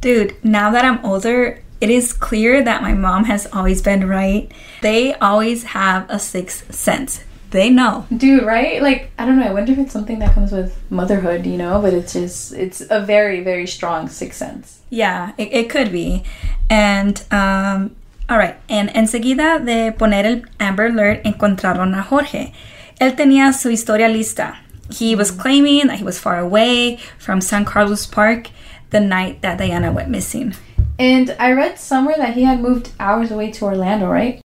Dude, 0.00 0.36
now 0.44 0.70
that 0.70 0.84
I'm 0.84 1.04
older, 1.04 1.62
it 1.80 1.90
is 1.90 2.12
clear 2.12 2.62
that 2.62 2.82
my 2.82 2.92
mom 2.92 3.24
has 3.24 3.46
always 3.52 3.82
been 3.82 4.08
right. 4.08 4.50
They 4.82 5.14
always 5.14 5.64
have 5.64 6.06
a 6.08 6.18
sixth 6.18 6.72
sense 6.74 7.24
they 7.50 7.70
know. 7.70 8.06
Dude, 8.14 8.44
right? 8.44 8.82
Like, 8.82 9.10
I 9.18 9.24
don't 9.24 9.38
know. 9.38 9.46
I 9.46 9.52
wonder 9.52 9.72
if 9.72 9.78
it's 9.78 9.92
something 9.92 10.18
that 10.18 10.34
comes 10.34 10.52
with 10.52 10.76
motherhood, 10.90 11.46
you 11.46 11.56
know? 11.56 11.80
But 11.80 11.94
it's 11.94 12.12
just, 12.12 12.52
it's 12.52 12.82
a 12.90 13.00
very, 13.00 13.40
very 13.40 13.66
strong 13.66 14.08
sixth 14.08 14.38
sense. 14.38 14.80
Yeah, 14.90 15.32
it, 15.38 15.52
it 15.52 15.70
could 15.70 15.92
be. 15.92 16.24
And, 16.68 17.22
um, 17.30 17.96
all 18.28 18.38
right. 18.38 18.56
And 18.68 18.90
enseguida 18.90 19.64
de 19.64 19.92
poner 19.92 20.24
el 20.24 20.42
Amber 20.58 20.86
Alert, 20.86 21.24
encontraron 21.24 21.96
a 21.98 22.02
Jorge. 22.02 22.52
Él 23.00 23.14
tenía 23.14 23.52
su 23.52 23.68
historia 23.68 24.08
lista. 24.08 24.56
He 24.90 25.14
was 25.14 25.30
claiming 25.30 25.88
that 25.88 25.98
he 25.98 26.04
was 26.04 26.18
far 26.18 26.38
away 26.38 26.98
from 27.18 27.40
San 27.40 27.64
Carlos 27.64 28.06
Park 28.06 28.50
the 28.90 29.00
night 29.00 29.42
that 29.42 29.58
Diana 29.58 29.92
went 29.92 30.08
missing. 30.08 30.54
And 30.98 31.36
I 31.38 31.52
read 31.52 31.78
somewhere 31.78 32.16
that 32.16 32.34
he 32.34 32.44
had 32.44 32.60
moved 32.60 32.92
hours 32.98 33.30
away 33.30 33.50
to 33.52 33.64
Orlando, 33.66 34.08
right? 34.08 34.40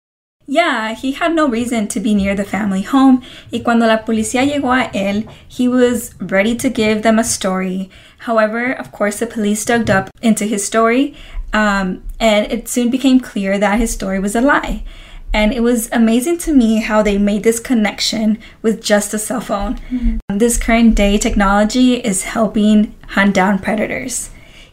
Yeah, 0.47 0.95
he 0.95 1.13
had 1.13 1.33
no 1.33 1.47
reason 1.47 1.87
to 1.89 1.99
be 2.01 2.13
near 2.13 2.35
the 2.35 2.43
family 2.43 2.81
home, 2.81 3.21
y 3.53 3.61
cuando 3.63 3.87
la 3.87 3.99
policía 3.99 4.43
llegó 4.43 4.73
a 4.73 4.91
él, 4.91 5.29
he 5.47 5.69
was 5.69 6.13
ready 6.19 6.55
to 6.57 6.69
give 6.69 7.03
them 7.03 7.19
a 7.19 7.23
story. 7.23 7.89
However, 8.25 8.73
of 8.73 8.91
course, 8.91 9.19
the 9.19 9.27
police 9.27 9.63
dug 9.63 9.89
up 9.89 10.09
into 10.21 10.45
his 10.45 10.65
story, 10.65 11.15
um, 11.53 12.03
and 12.19 12.51
it 12.51 12.67
soon 12.67 12.89
became 12.89 13.21
clear 13.21 13.57
that 13.59 13.79
his 13.79 13.91
story 13.91 14.19
was 14.19 14.35
a 14.35 14.41
lie. 14.41 14.83
And 15.33 15.53
it 15.53 15.61
was 15.61 15.89
amazing 15.91 16.39
to 16.39 16.53
me 16.53 16.81
how 16.81 17.01
they 17.03 17.17
made 17.17 17.43
this 17.43 17.59
connection 17.59 18.37
with 18.61 18.81
just 18.83 19.13
a 19.13 19.17
cell 19.17 19.39
phone. 19.39 19.79
This 20.27 20.57
current 20.57 20.95
day 20.95 21.17
technology 21.17 21.95
is 21.95 22.23
helping 22.23 22.93
hunt 23.15 23.35
down 23.35 23.59
predators. 23.59 24.29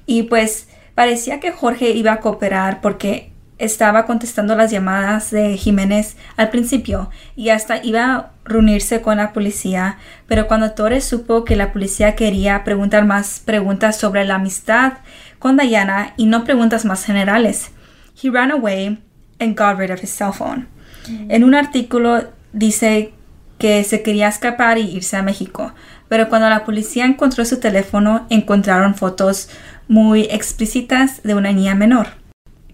Y 0.06 0.24
pues 0.24 0.66
parecía 0.96 1.38
que 1.38 1.52
Jorge 1.52 1.90
iba 1.90 2.12
a 2.12 2.20
cooperar 2.20 2.80
porque 2.80 3.30
estaba 3.58 4.06
contestando 4.06 4.56
las 4.56 4.70
llamadas 4.70 5.30
de 5.30 5.56
Jiménez 5.56 6.16
al 6.36 6.50
principio 6.50 7.10
y 7.36 7.50
hasta 7.50 7.84
iba 7.84 8.14
a 8.14 8.30
reunirse 8.44 9.02
con 9.02 9.18
la 9.18 9.32
policía, 9.32 9.98
pero 10.26 10.46
cuando 10.46 10.72
Torres 10.72 11.04
supo 11.04 11.44
que 11.44 11.56
la 11.56 11.72
policía 11.72 12.14
quería 12.14 12.64
preguntar 12.64 13.04
más 13.04 13.40
preguntas 13.44 13.96
sobre 13.96 14.24
la 14.24 14.36
amistad 14.36 14.94
con 15.38 15.56
Diana 15.56 16.14
y 16.16 16.26
no 16.26 16.44
preguntas 16.44 16.84
más 16.84 17.04
generales, 17.04 17.70
he 18.22 18.30
ran 18.30 18.50
away 18.50 18.98
and 19.38 19.56
got 19.56 19.78
rid 19.78 19.90
of 19.90 20.02
his 20.02 20.10
cell 20.10 20.32
phone. 20.32 20.68
En 21.28 21.42
un 21.42 21.54
artículo 21.54 22.24
dice 22.52 23.12
que 23.58 23.82
se 23.84 24.02
quería 24.02 24.28
escapar 24.28 24.78
y 24.78 24.90
irse 24.90 25.16
a 25.16 25.22
México, 25.22 25.72
pero 26.08 26.28
cuando 26.28 26.48
la 26.50 26.64
policía 26.64 27.06
encontró 27.06 27.44
su 27.44 27.60
teléfono 27.60 28.26
encontraron 28.28 28.94
fotos 28.94 29.48
muy 29.88 30.28
explícitas 30.30 31.22
de 31.22 31.34
una 31.34 31.52
niña 31.52 31.74
menor 31.74 32.08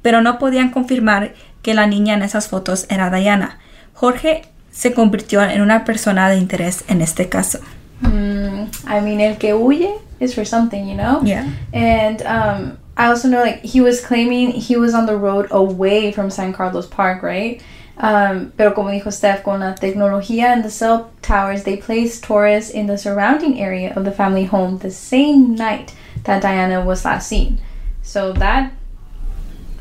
pero 0.04 0.20
no 0.20 0.38
podían 0.38 0.68
confirmar 0.68 1.32
que 1.62 1.72
la 1.72 1.86
niña 1.86 2.12
en 2.12 2.22
esas 2.22 2.48
fotos 2.48 2.84
era 2.90 3.08
Diana. 3.08 3.58
Jorge 3.94 4.42
se 4.70 4.92
convirtió 4.92 5.42
en 5.42 5.62
una 5.62 5.86
persona 5.86 6.28
de 6.28 6.36
interés 6.36 6.84
en 6.88 7.00
este 7.00 7.30
caso. 7.30 7.58
Mm, 8.00 8.64
I 8.86 9.00
mean, 9.00 9.20
el 9.20 9.38
que 9.38 9.54
huye 9.54 9.88
is 10.20 10.34
for 10.34 10.44
something, 10.46 10.84
you 10.84 10.94
know? 10.94 11.22
Yeah. 11.24 11.46
And 11.72 12.20
um, 12.26 12.76
I 12.96 13.06
also 13.06 13.28
know, 13.28 13.42
like, 13.42 13.62
he 13.62 13.80
was 13.80 14.00
claiming 14.00 14.52
he 14.52 14.76
was 14.76 14.94
on 14.94 15.06
the 15.06 15.16
road 15.16 15.48
away 15.50 16.12
from 16.12 16.30
San 16.30 16.52
Carlos 16.52 16.86
Park, 16.86 17.22
right? 17.22 17.62
Um, 17.96 18.52
pero 18.56 18.72
como 18.72 18.90
dijo 18.90 19.12
Steph, 19.12 19.44
con 19.44 19.60
la 19.60 19.74
tecnología 19.74 20.46
and 20.46 20.64
the 20.64 20.70
cell 20.70 21.12
towers, 21.22 21.64
they 21.64 21.76
placed 21.76 22.24
Torres 22.24 22.70
in 22.70 22.86
the 22.86 22.98
surrounding 22.98 23.60
area 23.60 23.92
of 23.94 24.04
the 24.04 24.12
family 24.12 24.44
home 24.44 24.78
the 24.78 24.90
same 24.90 25.54
night 25.54 25.94
that 26.24 26.42
Diana 26.42 26.84
was 26.84 27.04
last 27.04 27.28
seen. 27.28 27.60
So 28.02 28.32
that, 28.34 28.72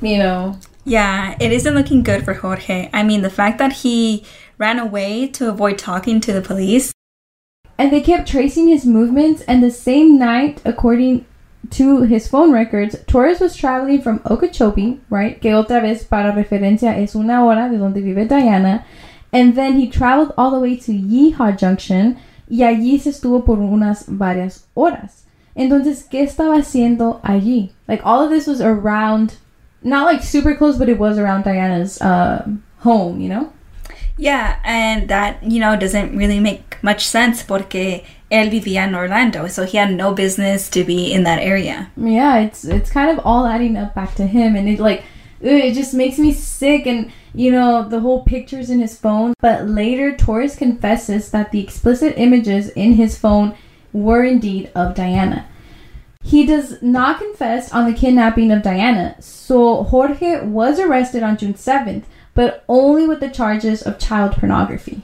you 0.01 0.17
know, 0.17 0.58
Yeah, 0.86 1.36
it 1.39 1.51
isn't 1.51 1.74
looking 1.74 2.03
good 2.03 2.25
for 2.25 2.34
Jorge. 2.34 2.89
I 2.91 3.03
mean, 3.03 3.22
the 3.22 3.29
fact 3.29 3.58
that 3.60 3.72
he 3.72 4.25
ran 4.58 4.79
away 4.79 5.27
to 5.27 5.50
avoid 5.50 5.77
talking 5.77 6.20
to 6.22 6.34
the 6.34 6.41
police. 6.41 6.91
And 7.77 7.91
they 7.91 8.01
kept 8.01 8.27
tracing 8.27 8.67
his 8.67 8.86
movements, 8.86 9.41
and 9.43 9.63
the 9.63 9.72
same 9.72 10.20
night, 10.20 10.62
according 10.65 11.25
to 11.72 12.03
his 12.03 12.27
phone 12.27 12.51
records, 12.51 12.96
Torres 13.08 13.39
was 13.39 13.55
traveling 13.55 14.01
from 14.01 14.22
Okeechobee, 14.25 15.00
right? 15.10 15.39
Que 15.39 15.51
otra 15.51 15.82
vez, 15.82 16.03
para 16.03 16.34
referencia, 16.34 16.98
es 16.98 17.15
una 17.15 17.46
hora 17.46 17.70
de 17.70 17.77
donde 17.77 18.01
vive 18.01 18.27
Diana. 18.27 18.86
And 19.32 19.55
then 19.55 19.79
he 19.79 19.89
traveled 19.89 20.34
all 20.38 20.51
the 20.51 20.60
way 20.60 20.75
to 20.77 20.91
Yeehaw 20.91 21.58
Junction, 21.58 22.17
y 22.50 22.63
allí 22.63 23.00
se 23.00 23.10
estuvo 23.10 23.46
por 23.46 23.60
unas 23.60 24.05
varias 24.08 24.65
horas. 24.75 25.24
Entonces, 25.55 26.08
¿qué 26.10 26.22
estaba 26.22 26.58
haciendo 26.58 27.20
allí? 27.24 27.72
Like, 27.88 28.01
all 28.03 28.24
of 28.24 28.29
this 28.29 28.48
was 28.48 28.62
around, 28.62 29.38
not 29.82 30.05
like 30.05 30.22
super 30.22 30.55
close, 30.55 30.77
but 30.77 30.89
it 30.89 31.00
was 31.00 31.17
around 31.17 31.46
Diana's 31.46 32.01
uh, 32.01 32.46
home, 32.79 33.20
you 33.20 33.29
know? 33.29 33.51
Yeah, 34.17 34.60
and 34.63 35.10
that, 35.10 35.41
you 35.43 35.60
know, 35.60 35.75
doesn't 35.75 36.15
really 36.15 36.39
make 36.39 36.77
much 36.84 37.08
sense 37.08 37.41
porque 37.41 38.03
él 38.33 38.49
vivía 38.49 38.81
en 38.87 38.95
Orlando, 38.95 39.47
so 39.47 39.63
he 39.63 39.77
had 39.77 39.91
no 39.91 40.13
business 40.13 40.67
to 40.69 40.83
be 40.83 41.13
in 41.13 41.23
that 41.23 41.39
area. 41.39 41.91
yeah 41.95 42.39
it's 42.39 42.65
it's 42.65 42.89
kind 42.89 43.09
of 43.11 43.23
all 43.23 43.45
adding 43.45 43.77
up 43.77 43.93
back 43.93 44.15
to 44.15 44.25
him 44.25 44.55
and 44.55 44.67
it 44.67 44.79
like 44.79 45.03
it 45.39 45.73
just 45.73 45.93
makes 45.93 46.17
me 46.17 46.31
sick 46.33 46.87
and 46.87 47.11
you 47.35 47.51
know 47.51 47.87
the 47.87 47.99
whole 47.99 48.23
pictures 48.23 48.69
in 48.69 48.79
his 48.79 48.97
phone. 48.97 49.33
But 49.39 49.67
later 49.67 50.15
torres 50.15 50.55
confesses 50.55 51.31
that 51.31 51.51
the 51.51 51.61
explicit 51.61 52.13
images 52.17 52.69
in 52.69 52.93
his 52.93 53.17
phone 53.17 53.55
were 53.91 54.23
indeed 54.23 54.71
of 54.73 54.95
diana. 54.95 55.45
He 56.23 56.45
does 56.45 56.81
not 56.81 57.19
confess 57.19 57.74
on 57.74 57.85
the 57.85 57.98
kidnapping 57.98 58.51
of 58.51 58.63
diana 58.63 59.15
so 59.19 59.83
jorge 59.83 60.46
was 60.46 60.79
arrested 60.79 61.22
on 61.22 61.37
june 61.37 61.53
7th 61.53 62.03
but 62.33 62.63
only 62.69 63.05
with 63.05 63.19
the 63.19 63.29
charges 63.29 63.81
of 63.81 64.00
child 64.00 64.31
pornography. 64.31 65.01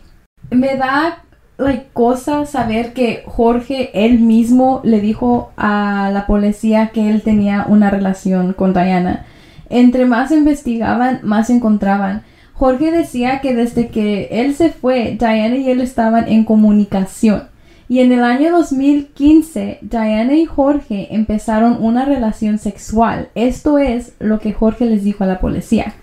Me 0.51 0.69
da 0.77 1.15
like 1.59 1.87
cosa 1.93 2.45
saber 2.45 2.93
que 2.93 3.23
Jorge 3.25 3.91
él 3.93 4.19
mismo 4.19 4.81
le 4.83 5.01
dijo 5.01 5.51
a 5.57 6.09
la 6.11 6.25
policía 6.25 6.91
que 6.93 7.09
él 7.09 7.21
tenía 7.21 7.65
una 7.67 7.89
relación 7.89 8.53
con 8.53 8.73
Diana. 8.73 9.25
Entre 9.69 10.05
más 10.05 10.31
investigaban, 10.31 11.19
más 11.21 11.49
encontraban. 11.49 12.23
Jorge 12.53 12.91
decía 12.91 13.41
que 13.41 13.53
desde 13.53 13.89
que 13.89 14.29
él 14.31 14.55
se 14.55 14.69
fue, 14.69 15.17
Diana 15.19 15.57
y 15.57 15.69
él 15.69 15.81
estaban 15.81 16.27
en 16.27 16.45
comunicación. 16.45 17.43
Y 17.89 17.99
en 17.99 18.11
el 18.11 18.23
año 18.23 18.51
2015, 18.51 19.79
Diana 19.81 20.35
y 20.35 20.45
Jorge 20.45 21.07
empezaron 21.11 21.83
una 21.83 22.05
relación 22.05 22.57
sexual. 22.57 23.29
Esto 23.35 23.79
es 23.79 24.13
lo 24.19 24.39
que 24.39 24.53
Jorge 24.53 24.85
les 24.85 25.03
dijo 25.03 25.23
a 25.23 25.27
la 25.27 25.39
policía. 25.39 25.93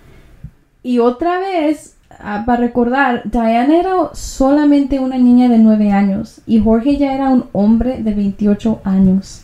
Y 0.83 0.99
otra 0.99 1.39
vez, 1.39 1.96
ah, 2.19 2.43
para 2.45 2.61
recordar, 2.61 3.23
Diana 3.25 3.79
era 3.79 3.93
solamente 4.13 4.99
una 4.99 5.17
niña 5.17 5.49
de 5.49 5.57
9 5.57 5.91
años 5.91 6.41
y 6.45 6.59
Jorge 6.59 6.97
ya 6.97 7.13
era 7.13 7.29
un 7.29 7.49
hombre 7.53 8.01
de 8.01 8.13
28 8.13 8.81
años. 8.83 9.43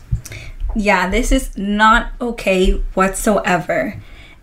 Yeah, 0.75 1.09
this 1.09 1.31
is 1.31 1.51
not 1.55 2.07
okay 2.19 2.81
whatsoever. 2.95 3.95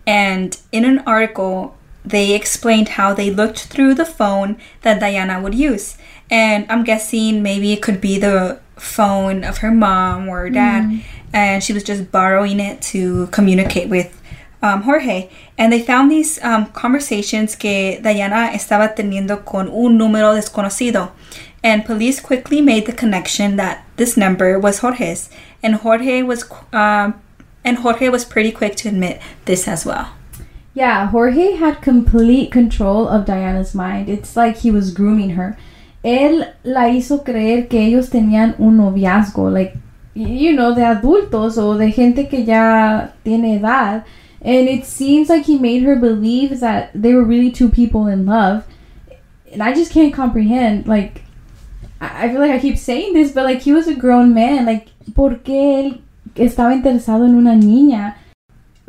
And 0.07 0.57
in 0.71 0.85
an 0.85 0.99
article, 1.05 1.75
they 2.05 2.33
explained 2.33 2.89
how 2.89 3.13
they 3.13 3.29
looked 3.29 3.59
through 3.67 3.95
the 3.95 4.05
phone 4.05 4.57
that 4.81 4.99
Diana 4.99 5.41
would 5.41 5.53
use. 5.53 5.97
And 6.29 6.65
I'm 6.69 6.83
guessing 6.83 7.43
maybe 7.43 7.73
it 7.73 7.81
could 7.81 8.01
be 8.01 8.17
the 8.17 8.59
phone 8.77 9.43
of 9.43 9.59
her 9.59 9.71
mom 9.71 10.27
or 10.27 10.49
dad, 10.49 11.03
and 11.33 11.63
she 11.63 11.73
was 11.73 11.83
just 11.83 12.11
borrowing 12.11 12.59
it 12.59 12.81
to 12.81 13.27
communicate 13.27 13.89
with 13.89 14.20
um, 14.61 14.83
Jorge. 14.83 15.29
And 15.57 15.71
they 15.71 15.81
found 15.81 16.11
these 16.11 16.43
um, 16.43 16.67
conversations 16.67 17.55
que 17.55 17.99
Diana 18.01 18.51
estaba 18.53 18.95
teniendo 18.95 19.43
con 19.45 19.67
un 19.67 19.97
número 19.97 20.33
desconocido. 20.35 21.11
And 21.63 21.85
police 21.85 22.19
quickly 22.19 22.61
made 22.61 22.85
the 22.87 22.93
connection 22.93 23.55
that 23.57 23.85
this 23.95 24.17
number 24.17 24.57
was 24.57 24.79
Jorge's, 24.79 25.29
and 25.61 25.75
Jorge 25.75 26.23
was 26.23 26.43
um, 26.73 27.21
and 27.63 27.77
Jorge 27.77 28.09
was 28.09 28.25
pretty 28.25 28.51
quick 28.51 28.75
to 28.77 28.89
admit 28.89 29.21
this 29.45 29.67
as 29.67 29.85
well. 29.85 30.13
Yeah, 30.73 31.07
Jorge 31.07 31.57
had 31.57 31.81
complete 31.81 32.51
control 32.51 33.07
of 33.07 33.25
Diana's 33.25 33.75
mind. 33.75 34.09
It's 34.09 34.35
like 34.35 34.57
he 34.57 34.71
was 34.71 34.91
grooming 34.91 35.31
her. 35.31 35.57
Él 36.03 36.51
la 36.63 36.87
hizo 36.87 37.23
creer 37.23 37.69
que 37.69 37.79
ellos 37.79 38.09
tenían 38.09 38.55
un 38.59 38.77
noviazgo, 38.77 39.51
like, 39.53 39.75
you 40.15 40.53
know, 40.53 40.73
de 40.73 40.81
adultos 40.81 41.59
o 41.59 41.77
de 41.77 41.91
gente 41.91 42.27
que 42.27 42.43
ya 42.43 43.09
tiene 43.23 43.57
edad. 43.57 44.03
And 44.41 44.67
it 44.67 44.85
seems 44.85 45.29
like 45.29 45.45
he 45.45 45.57
made 45.57 45.83
her 45.83 45.95
believe 45.95 46.59
that 46.59 46.91
they 46.93 47.13
were 47.13 47.23
really 47.23 47.51
two 47.51 47.69
people 47.69 48.07
in 48.07 48.25
love. 48.25 48.65
And 49.51 49.61
I 49.61 49.73
just 49.73 49.91
can't 49.91 50.13
comprehend, 50.13 50.87
like, 50.87 51.23
I 51.99 52.29
feel 52.29 52.39
like 52.39 52.51
I 52.51 52.59
keep 52.59 52.77
saying 52.77 53.13
this, 53.13 53.31
but 53.31 53.43
like, 53.43 53.61
he 53.61 53.73
was 53.73 53.87
a 53.87 53.93
grown 53.93 54.33
man. 54.33 54.65
Like, 54.65 54.87
¿por 55.13 55.35
qué 55.43 55.79
él 55.79 56.01
estaba 56.35 56.73
interesado 56.73 57.25
en 57.25 57.35
una 57.35 57.55
niña? 57.55 58.15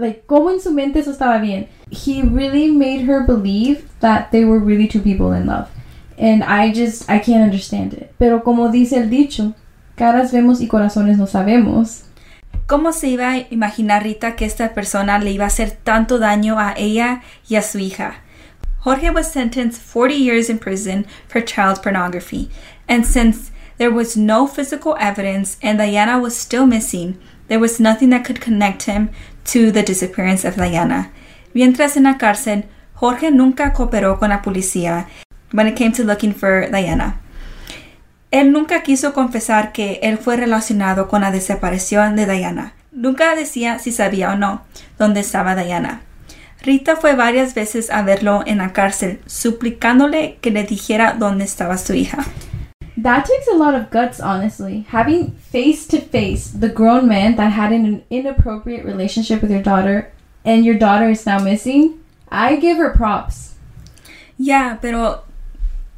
like 0.03 0.27
como 0.27 0.51
en 0.51 0.61
su 0.61 0.73
mente 0.73 0.99
eso 0.99 1.11
estaba 1.11 1.39
bien. 1.39 1.69
He 1.91 2.23
really 2.23 2.71
made 2.71 3.03
her 3.03 3.25
believe 3.25 3.89
that 4.01 4.31
they 4.33 4.45
were 4.45 4.59
really 4.59 4.89
two 4.89 5.01
people 5.01 5.33
in 5.33 5.47
love. 5.47 5.69
And 6.19 6.43
I 6.43 6.73
just 6.73 7.09
I 7.09 7.19
can't 7.19 7.43
understand 7.43 7.95
it. 7.95 8.15
Pero 8.19 8.43
como 8.43 8.71
dice 8.71 8.99
el 8.99 9.09
dicho, 9.09 9.55
caras 9.97 10.33
vemos 10.33 10.61
y 10.61 10.67
corazones 10.67 11.19
no 11.19 11.27
sabemos. 11.27 12.05
¿Cómo 12.67 12.93
se 12.93 13.09
iba 13.09 13.33
a 13.33 13.39
imaginar 13.51 14.03
Rita 14.03 14.37
que 14.37 14.45
esta 14.45 14.73
persona 14.73 15.19
le 15.19 15.33
iba 15.33 15.45
a 15.45 15.49
hacer 15.49 15.73
tanto 15.73 16.19
daño 16.19 16.59
a 16.59 16.75
ella 16.77 17.23
y 17.49 17.57
a 17.57 17.63
su 17.63 17.79
hija? 17.79 18.23
Jorge 18.81 19.11
was 19.11 19.31
sentenced 19.31 19.81
40 19.81 20.15
years 20.15 20.49
in 20.49 20.59
prison 20.59 21.07
for 21.29 21.41
child 21.41 21.83
pornography, 21.83 22.49
and 22.89 23.05
since 23.05 23.53
there 23.79 23.91
was 23.91 24.17
no 24.17 24.47
physical 24.47 24.97
evidence 24.99 25.57
and 25.63 25.79
Diana 25.79 26.19
was 26.19 26.35
still 26.35 26.67
missing, 26.67 27.19
there 27.49 27.61
was 27.61 27.79
nothing 27.79 28.11
that 28.11 28.25
could 28.25 28.41
connect 28.41 28.85
him 28.85 29.11
to 29.45 29.71
the 29.71 29.83
disappearance 29.83 30.45
of 30.45 30.57
Diana. 30.57 31.11
Mientras 31.55 31.97
en 31.97 32.05
la 32.05 32.15
cárcel, 32.15 32.65
Jorge 32.95 33.31
nunca 33.31 33.73
cooperó 33.73 34.19
con 34.19 34.31
la 34.31 34.41
policía 34.41 35.07
when 35.53 35.67
it 35.67 35.77
came 35.77 35.93
to 35.93 36.05
looking 36.05 36.33
for 36.33 36.69
Diana. 36.71 37.22
Él 38.33 38.51
nunca 38.51 38.83
quiso 38.83 39.13
confesar 39.13 39.73
que 39.73 40.01
él 40.03 40.17
fue 40.17 40.39
relacionado 40.39 41.07
con 41.07 41.21
la 41.21 41.31
desaparición 41.31 42.17
de 42.17 42.25
Diana. 42.25 42.73
Nunca 42.91 43.35
decía 43.35 43.79
si 43.79 43.93
sabía 43.93 44.33
o 44.33 44.37
no 44.37 44.63
dónde 44.99 45.21
estaba 45.21 45.55
Diana. 45.55 46.01
Rita 46.63 46.97
fue 46.97 47.15
varias 47.15 47.55
veces 47.55 47.91
a 47.91 48.01
verlo 48.03 48.43
en 48.47 48.59
la 48.59 48.73
cárcel, 48.73 49.21
suplicándole 49.27 50.39
que 50.41 50.51
le 50.51 50.65
dijera 50.65 51.13
dónde 51.19 51.45
estaba 51.45 51.77
su 51.77 51.93
hija. 51.93 52.25
That 53.03 53.27
takes 53.27 53.49
a 53.53 53.57
lot 53.57 53.75
of 53.75 53.91
guts, 53.91 54.19
honestly. 54.19 54.87
Having 54.91 55.33
face 55.51 55.87
to 55.89 55.99
face 55.99 56.59
the 56.59 56.71
grown 56.71 57.07
man 57.07 57.37
that 57.37 57.53
had 57.53 57.73
an 57.73 58.03
inappropriate 58.09 58.87
relationship 58.87 59.43
with 59.43 59.51
your 59.51 59.63
daughter 59.63 60.11
and 60.43 60.65
your 60.65 60.79
daughter 60.79 61.11
is 61.11 61.27
now 61.27 61.39
missing, 61.39 62.01
I 62.31 62.57
give 62.57 62.79
her 62.79 62.95
props. 62.95 63.57
Ya, 64.39 64.79
pero 64.81 65.25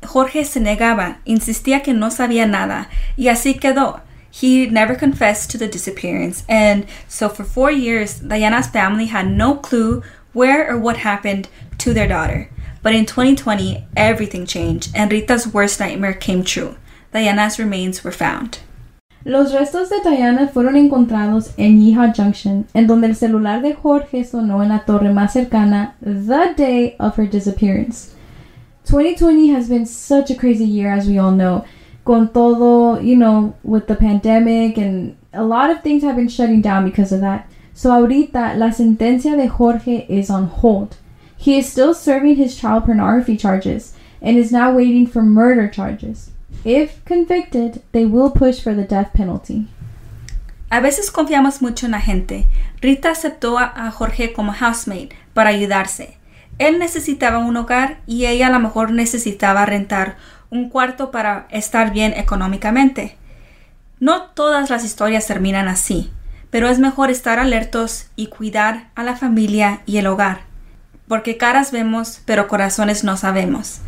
Jorge 0.04 0.44
se 0.44 0.60
negaba, 0.60 1.18
insistía 1.24 1.82
que 1.82 1.92
no 1.92 2.10
sabía 2.10 2.46
nada, 2.46 2.88
y 3.16 3.28
así 3.28 3.54
quedó. 3.54 4.00
He 4.30 4.66
never 4.66 4.96
confessed 4.96 5.50
to 5.50 5.58
the 5.58 5.68
disappearance, 5.68 6.44
and 6.48 6.86
so 7.06 7.28
for 7.28 7.44
four 7.44 7.70
years, 7.70 8.18
Diana's 8.18 8.66
family 8.66 9.06
had 9.06 9.28
no 9.28 9.54
clue 9.54 10.02
where 10.32 10.68
or 10.68 10.76
what 10.76 10.98
happened 10.98 11.48
to 11.78 11.94
their 11.94 12.08
daughter. 12.08 12.48
But 12.82 12.94
in 12.94 13.06
2020, 13.06 13.86
everything 13.96 14.44
changed, 14.44 14.90
and 14.94 15.10
Rita's 15.10 15.46
worst 15.46 15.80
nightmare 15.80 16.14
came 16.14 16.42
true. 16.42 16.76
Diana's 17.12 17.58
remains 17.58 18.02
were 18.02 18.12
found. 18.12 18.58
Los 19.26 19.52
restos 19.54 19.88
de 19.88 20.02
Diana 20.02 20.48
fueron 20.48 20.76
encontrados 20.76 21.54
en 21.56 21.80
Yeehaw 21.80 22.12
Junction, 22.14 22.66
en 22.74 22.86
donde 22.86 23.06
el 23.06 23.16
celular 23.16 23.62
de 23.62 23.72
Jorge 23.72 24.22
sonó 24.24 24.62
en 24.62 24.68
la 24.68 24.84
torre 24.84 25.14
más 25.14 25.32
cercana 25.32 25.94
the 26.02 26.52
day 26.56 26.94
of 26.98 27.16
her 27.16 27.26
disappearance. 27.26 28.13
2020 28.84 29.48
has 29.48 29.68
been 29.68 29.86
such 29.86 30.30
a 30.30 30.34
crazy 30.34 30.66
year, 30.66 30.92
as 30.92 31.06
we 31.06 31.18
all 31.18 31.30
know. 31.30 31.64
Con 32.04 32.28
todo, 32.28 33.00
you 33.00 33.16
know, 33.16 33.56
with 33.62 33.86
the 33.86 33.96
pandemic, 33.96 34.76
and 34.76 35.16
a 35.32 35.42
lot 35.42 35.70
of 35.70 35.82
things 35.82 36.02
have 36.02 36.16
been 36.16 36.28
shutting 36.28 36.60
down 36.60 36.84
because 36.84 37.12
of 37.12 37.20
that. 37.20 37.50
So, 37.72 37.90
ahorita, 37.90 38.56
la 38.56 38.70
sentencia 38.70 39.36
de 39.36 39.48
Jorge 39.48 40.06
is 40.08 40.30
on 40.30 40.46
hold. 40.46 40.96
He 41.36 41.58
is 41.58 41.68
still 41.68 41.94
serving 41.94 42.36
his 42.36 42.56
child 42.56 42.84
pornography 42.84 43.36
charges 43.36 43.94
and 44.22 44.36
is 44.36 44.52
now 44.52 44.72
waiting 44.72 45.06
for 45.06 45.22
murder 45.22 45.68
charges. 45.68 46.30
If 46.64 47.04
convicted, 47.04 47.82
they 47.92 48.06
will 48.06 48.30
push 48.30 48.60
for 48.60 48.74
the 48.74 48.84
death 48.84 49.12
penalty. 49.12 49.66
A 50.70 50.80
veces 50.80 51.10
confiamos 51.10 51.60
mucho 51.60 51.86
en 51.86 51.92
la 51.92 52.00
gente. 52.00 52.46
Rita 52.80 53.10
aceptó 53.10 53.58
a 53.58 53.90
Jorge 53.90 54.32
como 54.32 54.52
housemate 54.52 55.10
para 55.34 55.50
ayudarse. 55.50 56.16
Él 56.58 56.78
necesitaba 56.78 57.38
un 57.38 57.56
hogar 57.56 57.98
y 58.06 58.26
ella 58.26 58.46
a 58.46 58.50
lo 58.50 58.60
mejor 58.60 58.92
necesitaba 58.92 59.66
rentar 59.66 60.16
un 60.50 60.68
cuarto 60.68 61.10
para 61.10 61.46
estar 61.50 61.92
bien 61.92 62.12
económicamente. 62.16 63.16
No 63.98 64.22
todas 64.22 64.70
las 64.70 64.84
historias 64.84 65.26
terminan 65.26 65.66
así, 65.66 66.12
pero 66.50 66.68
es 66.68 66.78
mejor 66.78 67.10
estar 67.10 67.38
alertos 67.38 68.06
y 68.14 68.28
cuidar 68.28 68.90
a 68.94 69.02
la 69.02 69.16
familia 69.16 69.80
y 69.86 69.96
el 69.96 70.06
hogar, 70.06 70.42
porque 71.08 71.36
caras 71.36 71.72
vemos, 71.72 72.20
pero 72.24 72.46
corazones 72.46 73.02
no 73.02 73.16
sabemos. 73.16 73.80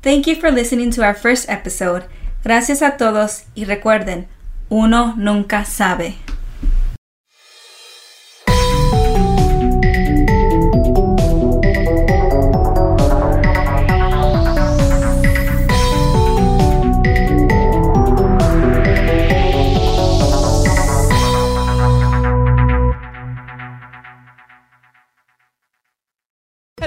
Thank 0.00 0.26
you 0.26 0.36
for 0.36 0.50
listening 0.50 0.90
to 0.92 1.02
our 1.02 1.14
first 1.14 1.50
episode. 1.50 2.04
Gracias 2.42 2.82
a 2.82 2.96
todos 2.96 3.44
y 3.54 3.66
recuerden, 3.66 4.26
uno 4.68 5.14
nunca 5.16 5.64
sabe. 5.64 6.16